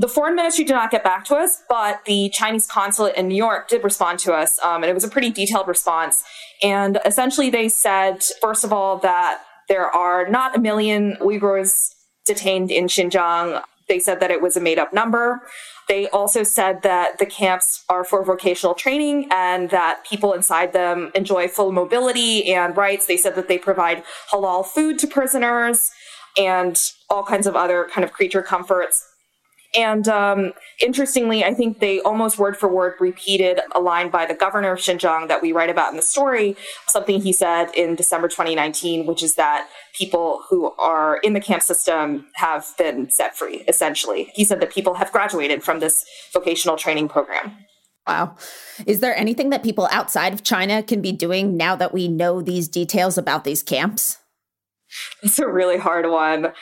The 0.01 0.07
foreign 0.09 0.37
ministry 0.37 0.65
did 0.65 0.75
not 0.75 0.93
get 0.93 1.03
back 1.03 1.25
to 1.25 1.35
us, 1.35 1.65
but 1.69 2.05
the 2.05 2.31
Chinese 2.31 2.69
consulate 2.69 3.17
in 3.17 3.27
New 3.27 3.35
York 3.35 3.69
did 3.69 3.83
respond 3.83 4.21
to 4.21 4.33
us, 4.33 4.61
um, 4.63 4.85
and 4.85 4.91
it 4.91 4.95
was 4.95 5.03
a 5.03 5.09
pretty 5.09 5.31
detailed 5.31 5.67
response. 5.67 6.23
And 6.63 7.01
essentially, 7.05 7.51
they 7.51 7.69
said, 7.69 8.23
first 8.41 8.63
of 8.63 8.73
all, 8.73 8.99
that 8.99 9.43
there 9.69 9.91
are 9.91 10.29
not 10.29 10.57
a 10.57 10.61
million 10.61 11.17
Uyghurs 11.21 11.95
detained 12.25 12.71
in 12.71 12.87
Xinjiang. 12.87 13.61
They 13.89 13.99
said 13.99 14.21
that 14.21 14.31
it 14.31 14.41
was 14.41 14.57
a 14.57 14.61
made 14.61 14.79
up 14.79 14.93
number. 14.93 15.43
They 15.89 16.09
also 16.11 16.45
said 16.45 16.83
that 16.83 17.19
the 17.19 17.27
camps 17.27 17.85
are 17.89 18.05
for 18.05 18.23
vocational 18.23 18.75
training 18.75 19.27
and 19.33 19.71
that 19.71 20.05
people 20.05 20.33
inside 20.33 20.73
them 20.73 21.11
enjoy 21.15 21.49
full 21.49 21.73
mobility 21.73 22.53
and 22.53 22.77
rights. 22.77 23.07
They 23.07 23.17
said 23.17 23.35
that 23.35 23.49
they 23.49 23.59
provide 23.59 24.05
halal 24.31 24.65
food 24.65 24.99
to 25.01 25.07
prisoners 25.07 25.91
and 26.37 26.79
all 27.11 27.25
kinds 27.25 27.47
of 27.47 27.57
other 27.57 27.89
kind 27.91 28.05
of 28.05 28.13
creature 28.13 28.43
comforts. 28.43 29.05
And 29.75 30.09
um, 30.09 30.53
interestingly, 30.81 31.45
I 31.45 31.53
think 31.53 31.81
they 31.81 32.01
almost 32.01 32.39
word 32.39 32.57
for 32.57 32.69
word 32.69 32.95
repeated 33.01 33.61
a 33.75 33.81
line 33.81 34.11
by 34.11 34.25
the 34.25 34.35
governor 34.35 34.73
of 34.73 34.79
Xinjiang 34.79 35.29
that 35.29 35.43
we 35.43 35.53
write 35.53 35.69
about 35.69 35.91
in 35.91 35.97
the 35.97 36.03
story, 36.03 36.57
something 36.87 37.21
he 37.21 37.33
said 37.33 37.67
in 37.75 37.95
December 37.95 38.29
2019, 38.29 39.07
which 39.07 39.23
is 39.23 39.35
that 39.35 39.69
people 39.95 40.43
who 40.49 40.73
are 40.79 41.19
in 41.19 41.35
the 41.35 41.41
camp 41.41 41.63
system 41.63 42.27
have 42.35 42.67
been 42.79 43.11
set 43.11 43.37
free, 43.37 43.65
essentially. 43.69 44.31
He 44.35 44.45
said 44.45 44.61
that 44.61 44.73
people 44.73 44.95
have 44.95 45.13
graduated 45.13 45.63
from 45.63 45.81
this 45.81 46.05
vocational 46.33 46.77
training 46.77 47.09
program. 47.09 47.53
Wow. 48.07 48.37
Is 48.87 49.01
there 49.01 49.15
anything 49.15 49.51
that 49.51 49.63
people 49.63 49.87
outside 49.93 50.33
of 50.33 50.43
China 50.43 50.83
can 50.83 51.03
be 51.03 51.13
doing 51.13 51.59
now 51.59 51.77
that 51.77 51.93
we 51.93 52.09
know 52.09 52.41
these 52.41 52.67
details 52.67 53.19
about 53.19 53.45
these 53.45 53.63
camps? 53.63 54.19
It's 55.23 55.39
a 55.39 55.47
really 55.47 55.77
hard 55.77 56.09
one. 56.09 56.53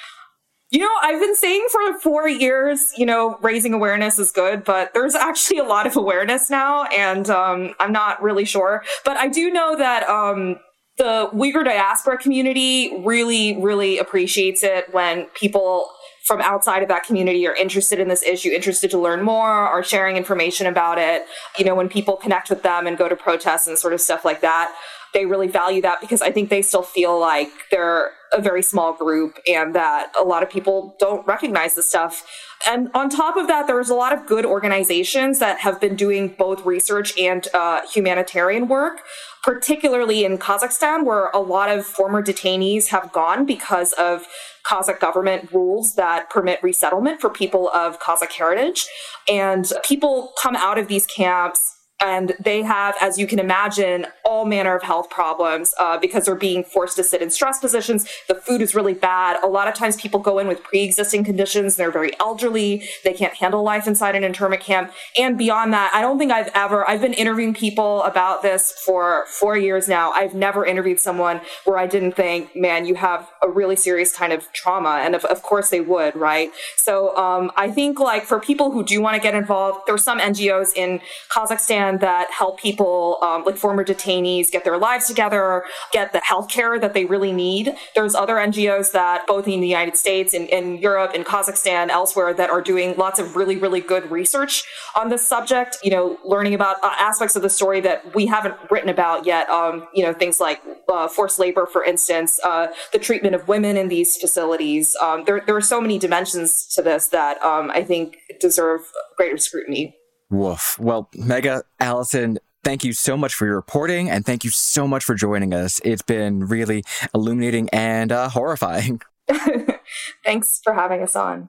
You 0.77 0.83
know, 0.83 0.91
I've 1.01 1.19
been 1.19 1.35
saying 1.35 1.69
for 1.73 1.99
four 2.01 2.29
years, 2.29 2.93
you 2.99 3.07
know, 3.07 3.39
raising 3.41 3.73
awareness 3.73 4.19
is 4.19 4.31
good, 4.31 4.63
but 4.63 4.93
there's 4.93 5.15
actually 5.15 5.57
a 5.57 5.65
lot 5.65 5.87
of 5.87 5.97
awareness 5.97 6.51
now, 6.51 6.85
and 6.85 7.31
um, 7.31 7.75
I'm 7.81 7.93
not 7.93 8.23
really 8.23 8.45
sure. 8.45 8.85
But 9.03 9.17
I 9.17 9.29
do 9.29 9.51
know 9.51 9.79
that 9.79 10.07
um, 10.07 10.57
the 10.99 11.31
Uyghur 11.33 11.65
diaspora 11.65 12.19
community 12.19 13.03
really, 13.07 13.57
really 13.59 13.97
appreciates 13.97 14.63
it 14.63 14.93
when 14.93 15.29
people 15.29 15.89
from 16.27 16.43
outside 16.43 16.83
of 16.83 16.89
that 16.89 17.05
community 17.05 17.47
are 17.47 17.55
interested 17.55 17.99
in 17.99 18.09
this 18.09 18.23
issue, 18.23 18.51
interested 18.51 18.91
to 18.91 18.99
learn 18.99 19.23
more, 19.23 19.49
are 19.49 19.83
sharing 19.83 20.19
information 20.19 20.67
about 20.67 20.99
it. 20.99 21.25
You 21.59 21.65
know, 21.65 21.75
when 21.75 21.89
people 21.89 22.17
connect 22.17 22.51
with 22.51 22.63
them 22.63 22.87
and 22.87 22.99
go 22.99 23.09
to 23.09 23.17
protests 23.17 23.67
and 23.67 23.79
sort 23.79 23.95
of 23.95 24.01
stuff 24.03 24.27
like 24.27 24.43
that, 24.43 24.75
they 25.17 25.25
really 25.25 25.49
value 25.49 25.81
that 25.81 25.99
because 26.03 26.21
I 26.21 26.31
think 26.31 26.51
they 26.51 26.61
still 26.61 26.83
feel 26.83 27.19
like 27.19 27.49
they're 27.71 28.11
a 28.35 28.41
very 28.43 28.63
small 28.63 28.93
group 28.93 29.39
and 29.49 29.75
that 29.75 30.13
a 30.21 30.23
lot 30.23 30.43
of 30.43 30.51
people 30.51 30.95
don't 30.99 31.27
recognize 31.27 31.75
this 31.75 31.89
stuff. 31.89 32.27
And 32.69 32.91
on 32.93 33.09
top 33.09 33.39
of 33.39 33.47
that, 33.47 33.67
there's 33.67 33.89
a 33.89 33.95
lot 33.95 34.13
of 34.13 34.27
good 34.27 34.45
organizations 34.45 35.39
that 35.39 35.61
have 35.61 35.81
been 35.81 35.97
doing 35.97 36.35
both 36.39 36.67
research 36.67 37.19
and 37.19 37.49
uh, 37.55 37.81
humanitarian 37.91 38.69
work, 38.69 39.01
particularly 39.43 40.23
in 40.23 40.37
Kazakhstan, 40.37 41.07
where 41.07 41.31
a 41.31 41.39
lot 41.39 41.71
of 41.71 41.87
former 41.87 42.23
detainees 42.23 42.89
have 42.89 43.11
gone 43.11 43.47
because 43.47 43.95
of 43.95 44.27
Kazakh 44.67 45.01
government 45.01 45.51
rules 45.51 45.95
that 45.95 46.29
permit 46.29 46.63
resettlement 46.63 47.23
for 47.23 47.31
people 47.31 47.71
of 47.71 48.01
Kazakh 48.01 48.33
heritage. 48.33 48.87
And 49.31 49.73
people 49.83 50.33
come 50.43 50.57
out 50.57 50.77
of 50.77 50.89
these 50.89 51.07
camps 51.07 51.76
and 52.01 52.35
they 52.39 52.63
have, 52.63 52.95
as 53.01 53.19
you 53.19 53.27
can 53.27 53.39
imagine, 53.39 54.07
all 54.23 54.45
manner 54.45 54.77
of 54.77 54.83
health 54.83 55.09
problems 55.09 55.75
uh, 55.81 55.97
because 55.97 56.27
they're 56.27 56.35
being 56.35 56.63
forced 56.63 56.97
to 56.97 57.03
sit 57.03 57.23
in 57.23 57.31
stress 57.31 57.59
positions. 57.59 58.07
The 58.29 58.35
food 58.35 58.61
is 58.61 58.75
really 58.75 58.93
bad. 58.93 59.43
A 59.43 59.47
lot 59.47 59.67
of 59.67 59.75
times 59.75 59.97
people 59.97 60.21
go 60.21 60.39
in 60.39 60.47
with 60.47 60.63
pre-existing 60.63 61.25
conditions. 61.25 61.77
They're 61.77 61.91
very 61.91 62.11
elderly. 62.21 62.87
They 63.03 63.15
can't 63.15 63.33
handle 63.35 63.63
life 63.63 63.87
inside 63.87 64.15
an 64.15 64.25
internment 64.25 64.61
camp. 64.61 64.93
And 65.19 65.39
beyond 65.39 65.73
that, 65.73 65.91
I 65.95 66.03
don't 66.03 66.19
think 66.19 66.33
I've 66.33 66.51
ever, 66.55 66.87
I've 66.87 67.01
been 67.01 67.15
interviewing 67.15 67.55
people 67.55 68.03
about 68.03 68.43
this 68.43 68.73
for 68.85 69.25
four 69.29 69.57
years 69.57 69.89
now. 69.89 70.13
I've 70.13 70.35
never 70.35 70.67
interviewed 70.67 71.01
someone 71.01 71.41
where 71.65 71.79
I 71.79 71.87
didn't 71.87 72.13
think, 72.13 72.55
man, 72.55 72.85
you 72.85 72.97
have 72.97 73.31
a 73.43 73.49
really 73.49 73.77
serious 73.77 74.15
kind 74.15 74.35
of 74.35 74.53
trauma. 74.53 75.01
And 75.03 75.15
of, 75.15 75.25
of 75.25 75.43
course 75.43 75.71
they 75.71 75.81
would, 75.81 76.15
right? 76.15 76.51
So 76.77 77.17
um, 77.17 77.51
I 77.57 77.71
think 77.71 77.99
like 77.99 78.25
for 78.25 78.39
people 78.39 78.71
who 78.71 78.85
do 78.85 79.01
want 79.01 79.15
to 79.15 79.21
get 79.21 79.35
involved, 79.35 79.81
there's 79.87 80.05
some 80.05 80.19
NGOs 80.19 80.75
in 80.77 81.01
Kazakhstan 81.31 81.86
that 81.95 82.31
help 82.31 82.61
people, 82.61 83.19
um, 83.23 83.45
like 83.45 83.57
former 83.57 83.85
detainees, 83.85 84.51
get 84.51 84.65
their 84.65 84.79
lives 84.79 85.07
together, 85.07 85.65
get 85.93 86.13
the 86.13 86.21
health 86.21 86.49
care 86.49 86.79
that 86.79 86.95
they 86.95 87.05
really 87.05 87.33
need. 87.33 87.75
There's 87.95 88.15
other 88.15 88.35
NGOs 88.35 88.93
that, 88.93 89.27
both 89.27 89.47
in 89.49 89.61
the 89.61 89.69
United 89.69 89.97
States, 89.97 90.35
in, 90.35 90.47
in 90.47 90.79
Europe, 90.79 91.15
in 91.15 91.25
Kazakhstan, 91.25 91.89
elsewhere, 91.89 92.35
that 92.35 92.51
are 92.51 92.61
doing 92.61 92.97
lots 92.97 93.19
of 93.19 93.37
really, 93.37 93.57
really 93.57 93.81
good 93.81 94.11
research 94.11 94.65
on 94.95 95.09
this 95.09 95.27
subject. 95.27 95.79
You 95.83 95.91
know, 95.91 96.19
learning 96.25 96.55
about 96.55 96.77
uh, 96.83 96.93
aspects 96.99 97.37
of 97.37 97.43
the 97.43 97.51
story 97.51 97.81
that 97.83 98.15
we 98.15 98.27
haven't 98.27 98.55
written 98.71 98.89
about 98.89 99.27
yet. 99.27 99.49
Um, 99.49 99.87
you 99.95 100.05
know, 100.05 100.13
things 100.13 100.41
like 100.41 100.61
uh, 100.89 101.09
forced 101.09 101.39
labor, 101.39 101.67
for 101.67 101.85
instance, 101.85 102.41
uh, 102.45 102.69
the 102.93 102.99
treatment 102.99 103.35
of 103.35 103.49
women 103.49 103.77
in 103.77 103.89
these 103.89 104.17
facilities. 104.17 104.97
Um, 104.97 105.25
there, 105.25 105.43
there 105.47 105.57
are 105.57 105.61
so 105.61 105.81
many 105.81 105.99
dimensions 105.99 106.67
to 106.75 106.83
this 106.83 107.09
that 107.09 107.43
um, 107.43 107.71
I 107.71 107.83
think 107.83 108.19
deserve 108.41 108.81
greater 109.17 109.39
scrutiny. 109.39 109.97
Woof. 110.31 110.79
Well, 110.79 111.09
Megha, 111.15 111.63
Allison, 111.79 112.39
thank 112.65 112.85
you 112.85 112.93
so 112.93 113.17
much 113.17 113.35
for 113.35 113.47
your 113.47 113.55
reporting 113.55 114.11
and 114.11 114.27
thank 114.27 114.43
you 114.43 114.51
so 114.51 114.89
much 114.89 115.05
for 115.05 115.15
joining 115.15 115.55
us. 115.55 115.81
It's 115.85 116.03
been 116.03 116.41
really 116.41 116.85
illuminating 117.15 117.69
and 117.71 118.11
uh, 118.11 118.29
horrifying. 118.29 119.01
thanks 120.25 120.61
for 120.65 120.73
having 120.73 121.03
us 121.03 121.15
on. 121.15 121.49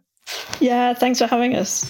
Yeah, 0.59 0.93
thanks 0.93 1.19
for 1.19 1.27
having 1.27 1.55
us. 1.55 1.89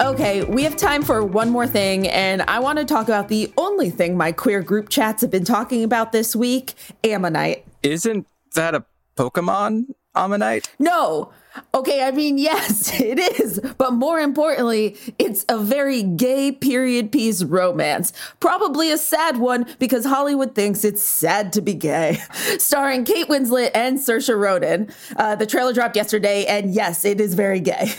Okay, 0.00 0.44
we 0.44 0.62
have 0.62 0.76
time 0.76 1.02
for 1.02 1.24
one 1.24 1.48
more 1.48 1.66
thing, 1.66 2.06
and 2.08 2.42
I 2.42 2.58
want 2.58 2.78
to 2.78 2.84
talk 2.84 3.08
about 3.08 3.28
the 3.28 3.52
only 3.56 3.88
thing 3.88 4.16
my 4.16 4.30
queer 4.30 4.62
group 4.62 4.90
chats 4.90 5.22
have 5.22 5.30
been 5.30 5.44
talking 5.44 5.82
about 5.84 6.12
this 6.12 6.36
week 6.36 6.74
Ammonite. 7.02 7.64
Isn't 7.82 8.26
that 8.54 8.74
a 8.74 8.84
Pokemon? 9.16 9.86
Ammonite? 10.14 10.70
No. 10.78 11.30
Okay, 11.74 12.02
I 12.02 12.10
mean, 12.10 12.38
yes, 12.50 12.98
it 13.00 13.18
is. 13.40 13.60
But 13.78 13.92
more 13.92 14.18
importantly, 14.20 14.96
it's 15.18 15.44
a 15.48 15.58
very 15.58 16.02
gay 16.02 16.52
period 16.52 17.12
piece 17.12 17.42
romance. 17.42 18.12
Probably 18.40 18.90
a 18.90 18.98
sad 18.98 19.38
one 19.38 19.66
because 19.78 20.04
Hollywood 20.04 20.54
thinks 20.54 20.84
it's 20.84 21.02
sad 21.02 21.52
to 21.54 21.60
be 21.60 21.74
gay. 21.74 22.18
Starring 22.58 23.04
Kate 23.04 23.28
Winslet 23.28 23.70
and 23.74 23.98
Saoirse 23.98 24.36
Ronan. 24.36 24.90
Uh, 25.16 25.34
the 25.34 25.46
trailer 25.46 25.72
dropped 25.72 25.96
yesterday, 25.96 26.44
and 26.46 26.74
yes, 26.74 27.04
it 27.04 27.20
is 27.20 27.34
very 27.34 27.60
gay. 27.60 27.92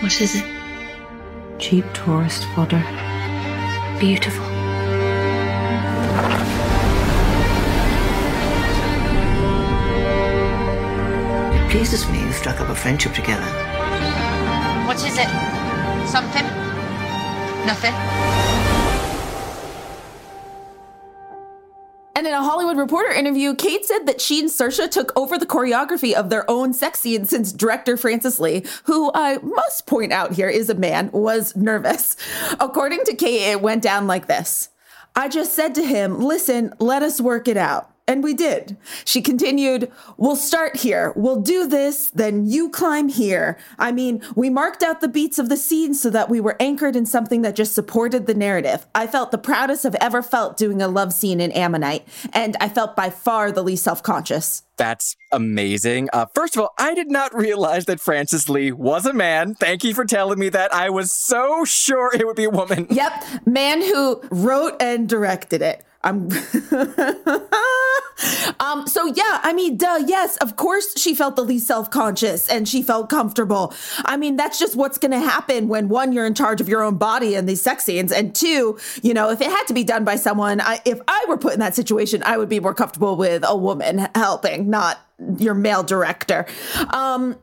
What 0.00 0.18
is 0.20 0.34
it? 0.34 0.44
Cheap 1.58 1.84
tourist 1.92 2.44
fodder. 2.54 2.82
Beautiful. 4.00 4.49
Pleases 11.70 12.08
me 12.10 12.20
you've 12.20 12.34
struck 12.34 12.60
up 12.60 12.68
a 12.68 12.74
friendship 12.74 13.12
together. 13.12 13.46
What 14.86 14.96
is 14.96 15.16
it? 15.16 15.28
Something? 16.08 16.44
Nothing? 17.64 17.94
And 22.16 22.26
in 22.26 22.34
a 22.34 22.42
Hollywood 22.42 22.76
Reporter 22.76 23.12
interview, 23.12 23.54
Kate 23.54 23.84
said 23.84 24.06
that 24.06 24.20
she 24.20 24.40
and 24.40 24.50
Saoirse 24.50 24.90
took 24.90 25.16
over 25.16 25.38
the 25.38 25.46
choreography 25.46 26.12
of 26.12 26.28
their 26.28 26.50
own 26.50 26.74
sex 26.74 27.00
scene 27.00 27.24
since 27.24 27.52
director 27.52 27.96
Francis 27.96 28.40
Lee, 28.40 28.64
who 28.84 29.12
I 29.14 29.38
must 29.38 29.86
point 29.86 30.12
out 30.12 30.32
here 30.32 30.48
is 30.48 30.68
a 30.68 30.74
man, 30.74 31.10
was 31.12 31.54
nervous. 31.54 32.16
According 32.58 33.04
to 33.04 33.14
Kate, 33.14 33.52
it 33.52 33.62
went 33.62 33.82
down 33.82 34.08
like 34.08 34.26
this. 34.26 34.70
I 35.14 35.28
just 35.28 35.54
said 35.54 35.76
to 35.76 35.84
him, 35.84 36.20
listen, 36.20 36.74
let 36.80 37.02
us 37.04 37.20
work 37.20 37.46
it 37.46 37.56
out. 37.56 37.89
And 38.10 38.24
we 38.24 38.34
did. 38.34 38.76
She 39.04 39.22
continued, 39.22 39.88
We'll 40.16 40.34
start 40.34 40.78
here. 40.78 41.12
We'll 41.14 41.40
do 41.40 41.68
this, 41.68 42.10
then 42.10 42.44
you 42.44 42.68
climb 42.68 43.08
here. 43.08 43.56
I 43.78 43.92
mean, 43.92 44.20
we 44.34 44.50
marked 44.50 44.82
out 44.82 45.00
the 45.00 45.06
beats 45.06 45.38
of 45.38 45.48
the 45.48 45.56
scene 45.56 45.94
so 45.94 46.10
that 46.10 46.28
we 46.28 46.40
were 46.40 46.56
anchored 46.58 46.96
in 46.96 47.06
something 47.06 47.42
that 47.42 47.54
just 47.54 47.72
supported 47.72 48.26
the 48.26 48.34
narrative. 48.34 48.84
I 48.96 49.06
felt 49.06 49.30
the 49.30 49.38
proudest 49.38 49.86
I've 49.86 49.94
ever 50.00 50.24
felt 50.24 50.56
doing 50.56 50.82
a 50.82 50.88
love 50.88 51.12
scene 51.12 51.40
in 51.40 51.52
Ammonite, 51.52 52.04
and 52.32 52.56
I 52.60 52.68
felt 52.68 52.96
by 52.96 53.10
far 53.10 53.52
the 53.52 53.62
least 53.62 53.84
self 53.84 54.02
conscious. 54.02 54.64
That's 54.76 55.14
amazing. 55.30 56.08
Uh, 56.12 56.26
first 56.34 56.56
of 56.56 56.62
all, 56.62 56.74
I 56.78 56.94
did 56.94 57.12
not 57.12 57.32
realize 57.32 57.84
that 57.84 58.00
Francis 58.00 58.48
Lee 58.48 58.72
was 58.72 59.06
a 59.06 59.12
man. 59.12 59.54
Thank 59.54 59.84
you 59.84 59.94
for 59.94 60.04
telling 60.04 60.40
me 60.40 60.48
that. 60.48 60.74
I 60.74 60.90
was 60.90 61.12
so 61.12 61.64
sure 61.64 62.12
it 62.12 62.26
would 62.26 62.34
be 62.34 62.44
a 62.44 62.50
woman. 62.50 62.88
Yep, 62.90 63.46
man 63.46 63.82
who 63.82 64.20
wrote 64.30 64.82
and 64.82 65.08
directed 65.08 65.62
it. 65.62 65.84
I'm 66.02 66.30
um 68.60 68.86
so 68.86 69.06
yeah, 69.06 69.40
I 69.42 69.52
mean 69.54 69.76
duh, 69.76 70.02
yes, 70.06 70.36
of 70.38 70.56
course 70.56 70.98
she 70.98 71.14
felt 71.14 71.36
the 71.36 71.44
least 71.44 71.66
self-conscious 71.66 72.48
and 72.48 72.66
she 72.66 72.82
felt 72.82 73.10
comfortable. 73.10 73.74
I 74.04 74.16
mean, 74.16 74.36
that's 74.36 74.58
just 74.58 74.76
what's 74.76 74.96
going 74.96 75.12
to 75.12 75.20
happen 75.20 75.68
when 75.68 75.88
one 75.88 76.12
you're 76.12 76.26
in 76.26 76.34
charge 76.34 76.60
of 76.60 76.68
your 76.68 76.82
own 76.82 76.96
body 76.96 77.34
in 77.34 77.46
these 77.46 77.60
sex 77.60 77.84
scenes 77.84 78.12
and 78.12 78.34
two, 78.34 78.78
you 79.02 79.12
know, 79.12 79.30
if 79.30 79.40
it 79.40 79.48
had 79.48 79.64
to 79.64 79.74
be 79.74 79.84
done 79.84 80.04
by 80.04 80.16
someone, 80.16 80.60
I, 80.60 80.80
if 80.84 81.00
I 81.06 81.24
were 81.28 81.36
put 81.36 81.52
in 81.52 81.60
that 81.60 81.74
situation, 81.74 82.22
I 82.24 82.38
would 82.38 82.48
be 82.48 82.60
more 82.60 82.74
comfortable 82.74 83.16
with 83.16 83.44
a 83.46 83.56
woman 83.56 84.08
helping, 84.14 84.70
not 84.70 84.98
your 85.38 85.54
male 85.54 85.82
director. 85.82 86.46
Um 86.90 87.36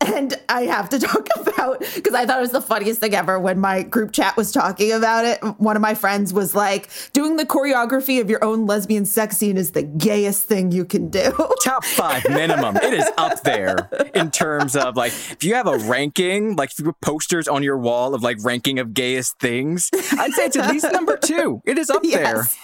and 0.00 0.34
I 0.48 0.62
have 0.62 0.88
to 0.90 0.98
talk 1.00 1.28
about 1.36 1.80
because 1.94 2.14
I 2.14 2.26
thought 2.26 2.38
it 2.38 2.42
was 2.42 2.50
the 2.50 2.60
funniest 2.60 3.00
thing 3.00 3.14
ever 3.14 3.38
when 3.38 3.58
my 3.58 3.82
group 3.82 4.12
chat 4.12 4.36
was 4.36 4.52
talking 4.52 4.92
about 4.92 5.24
it. 5.24 5.42
One 5.58 5.76
of 5.76 5.82
my 5.82 5.94
friends 5.94 6.32
was 6.32 6.54
like, 6.54 6.88
"Doing 7.12 7.36
the 7.36 7.46
choreography 7.46 8.20
of 8.20 8.30
your 8.30 8.44
own 8.44 8.66
lesbian 8.66 9.06
sex 9.06 9.36
scene 9.36 9.56
is 9.56 9.72
the 9.72 9.82
gayest 9.82 10.44
thing 10.44 10.72
you 10.72 10.84
can 10.84 11.08
do." 11.08 11.32
Top 11.64 11.84
five 11.84 12.28
minimum. 12.28 12.76
it 12.76 12.94
is 12.94 13.08
up 13.16 13.42
there 13.42 13.88
in 14.14 14.30
terms 14.30 14.76
of 14.76 14.96
like 14.96 15.12
if 15.12 15.44
you 15.44 15.54
have 15.54 15.66
a 15.66 15.78
ranking, 15.78 16.56
like 16.56 16.72
posters 17.00 17.48
on 17.48 17.62
your 17.62 17.78
wall 17.78 18.14
of 18.14 18.22
like 18.22 18.38
ranking 18.42 18.78
of 18.78 18.94
gayest 18.94 19.38
things, 19.38 19.90
I'd 20.18 20.32
say 20.32 20.46
it's 20.46 20.56
at 20.56 20.70
least 20.70 20.86
number 20.92 21.16
two. 21.16 21.62
It 21.64 21.78
is 21.78 21.90
up 21.90 22.00
yes. 22.04 22.56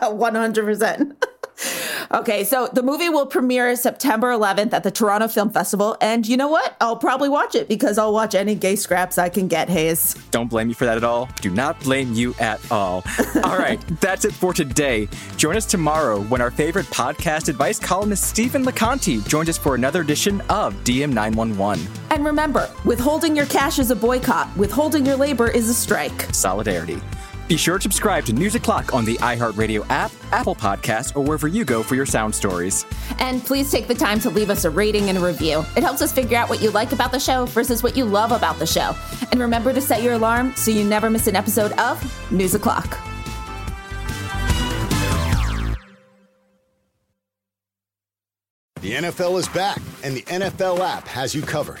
there. 0.00 0.10
One 0.10 0.34
hundred 0.34 0.64
percent. 0.64 1.24
Okay, 2.10 2.44
so 2.44 2.68
the 2.72 2.82
movie 2.82 3.08
will 3.08 3.26
premiere 3.26 3.74
September 3.76 4.28
11th 4.28 4.72
at 4.72 4.82
the 4.82 4.90
Toronto 4.90 5.28
Film 5.28 5.50
Festival. 5.50 5.96
And 6.00 6.26
you 6.26 6.36
know 6.36 6.48
what? 6.48 6.74
I'll 6.80 6.96
probably 6.96 7.28
watch 7.28 7.54
it 7.54 7.68
because 7.68 7.98
I'll 7.98 8.12
watch 8.12 8.34
any 8.34 8.54
gay 8.54 8.76
scraps 8.76 9.18
I 9.18 9.28
can 9.28 9.48
get, 9.48 9.68
Hayes. 9.68 10.14
Don't 10.30 10.48
blame 10.48 10.68
you 10.68 10.74
for 10.74 10.84
that 10.84 10.96
at 10.96 11.04
all. 11.04 11.28
Do 11.40 11.50
not 11.50 11.78
blame 11.80 12.14
you 12.14 12.34
at 12.38 12.60
all. 12.70 13.04
all 13.44 13.58
right, 13.58 13.80
that's 14.00 14.24
it 14.24 14.32
for 14.32 14.54
today. 14.54 15.08
Join 15.36 15.56
us 15.56 15.66
tomorrow 15.66 16.22
when 16.22 16.40
our 16.40 16.50
favorite 16.50 16.86
podcast 16.86 17.48
advice 17.48 17.78
columnist 17.78 18.24
Stephen 18.24 18.64
LaConte 18.64 19.26
joins 19.28 19.48
us 19.48 19.58
for 19.58 19.74
another 19.74 20.00
edition 20.00 20.40
of 20.48 20.74
DM911. 20.84 21.86
And 22.10 22.24
remember, 22.24 22.70
withholding 22.84 23.36
your 23.36 23.46
cash 23.46 23.78
is 23.78 23.90
a 23.90 23.96
boycott, 23.96 24.54
withholding 24.56 25.04
your 25.04 25.16
labor 25.16 25.48
is 25.50 25.68
a 25.68 25.74
strike. 25.74 26.22
Solidarity. 26.34 27.00
Be 27.48 27.56
sure 27.56 27.78
to 27.78 27.82
subscribe 27.82 28.26
to 28.26 28.34
News 28.34 28.54
O'Clock 28.54 28.92
on 28.92 29.06
the 29.06 29.16
iHeartRadio 29.16 29.86
app, 29.88 30.12
Apple 30.32 30.54
Podcasts, 30.54 31.16
or 31.16 31.22
wherever 31.22 31.48
you 31.48 31.64
go 31.64 31.82
for 31.82 31.94
your 31.94 32.04
sound 32.04 32.34
stories. 32.34 32.84
And 33.18 33.42
please 33.42 33.70
take 33.70 33.88
the 33.88 33.94
time 33.94 34.20
to 34.20 34.28
leave 34.28 34.50
us 34.50 34.66
a 34.66 34.70
rating 34.70 35.08
and 35.08 35.16
a 35.16 35.20
review. 35.20 35.64
It 35.74 35.82
helps 35.82 36.02
us 36.02 36.12
figure 36.12 36.36
out 36.36 36.50
what 36.50 36.60
you 36.60 36.70
like 36.70 36.92
about 36.92 37.10
the 37.10 37.18
show 37.18 37.46
versus 37.46 37.82
what 37.82 37.96
you 37.96 38.04
love 38.04 38.32
about 38.32 38.58
the 38.58 38.66
show. 38.66 38.94
And 39.30 39.40
remember 39.40 39.72
to 39.72 39.80
set 39.80 40.02
your 40.02 40.12
alarm 40.12 40.54
so 40.56 40.70
you 40.70 40.84
never 40.84 41.08
miss 41.08 41.26
an 41.26 41.36
episode 41.36 41.72
of 41.72 42.30
News 42.30 42.54
O'Clock. 42.54 42.98
The 48.82 48.92
NFL 48.92 49.38
is 49.38 49.48
back, 49.48 49.80
and 50.04 50.14
the 50.14 50.22
NFL 50.22 50.80
app 50.80 51.08
has 51.08 51.34
you 51.34 51.42
covered. 51.42 51.80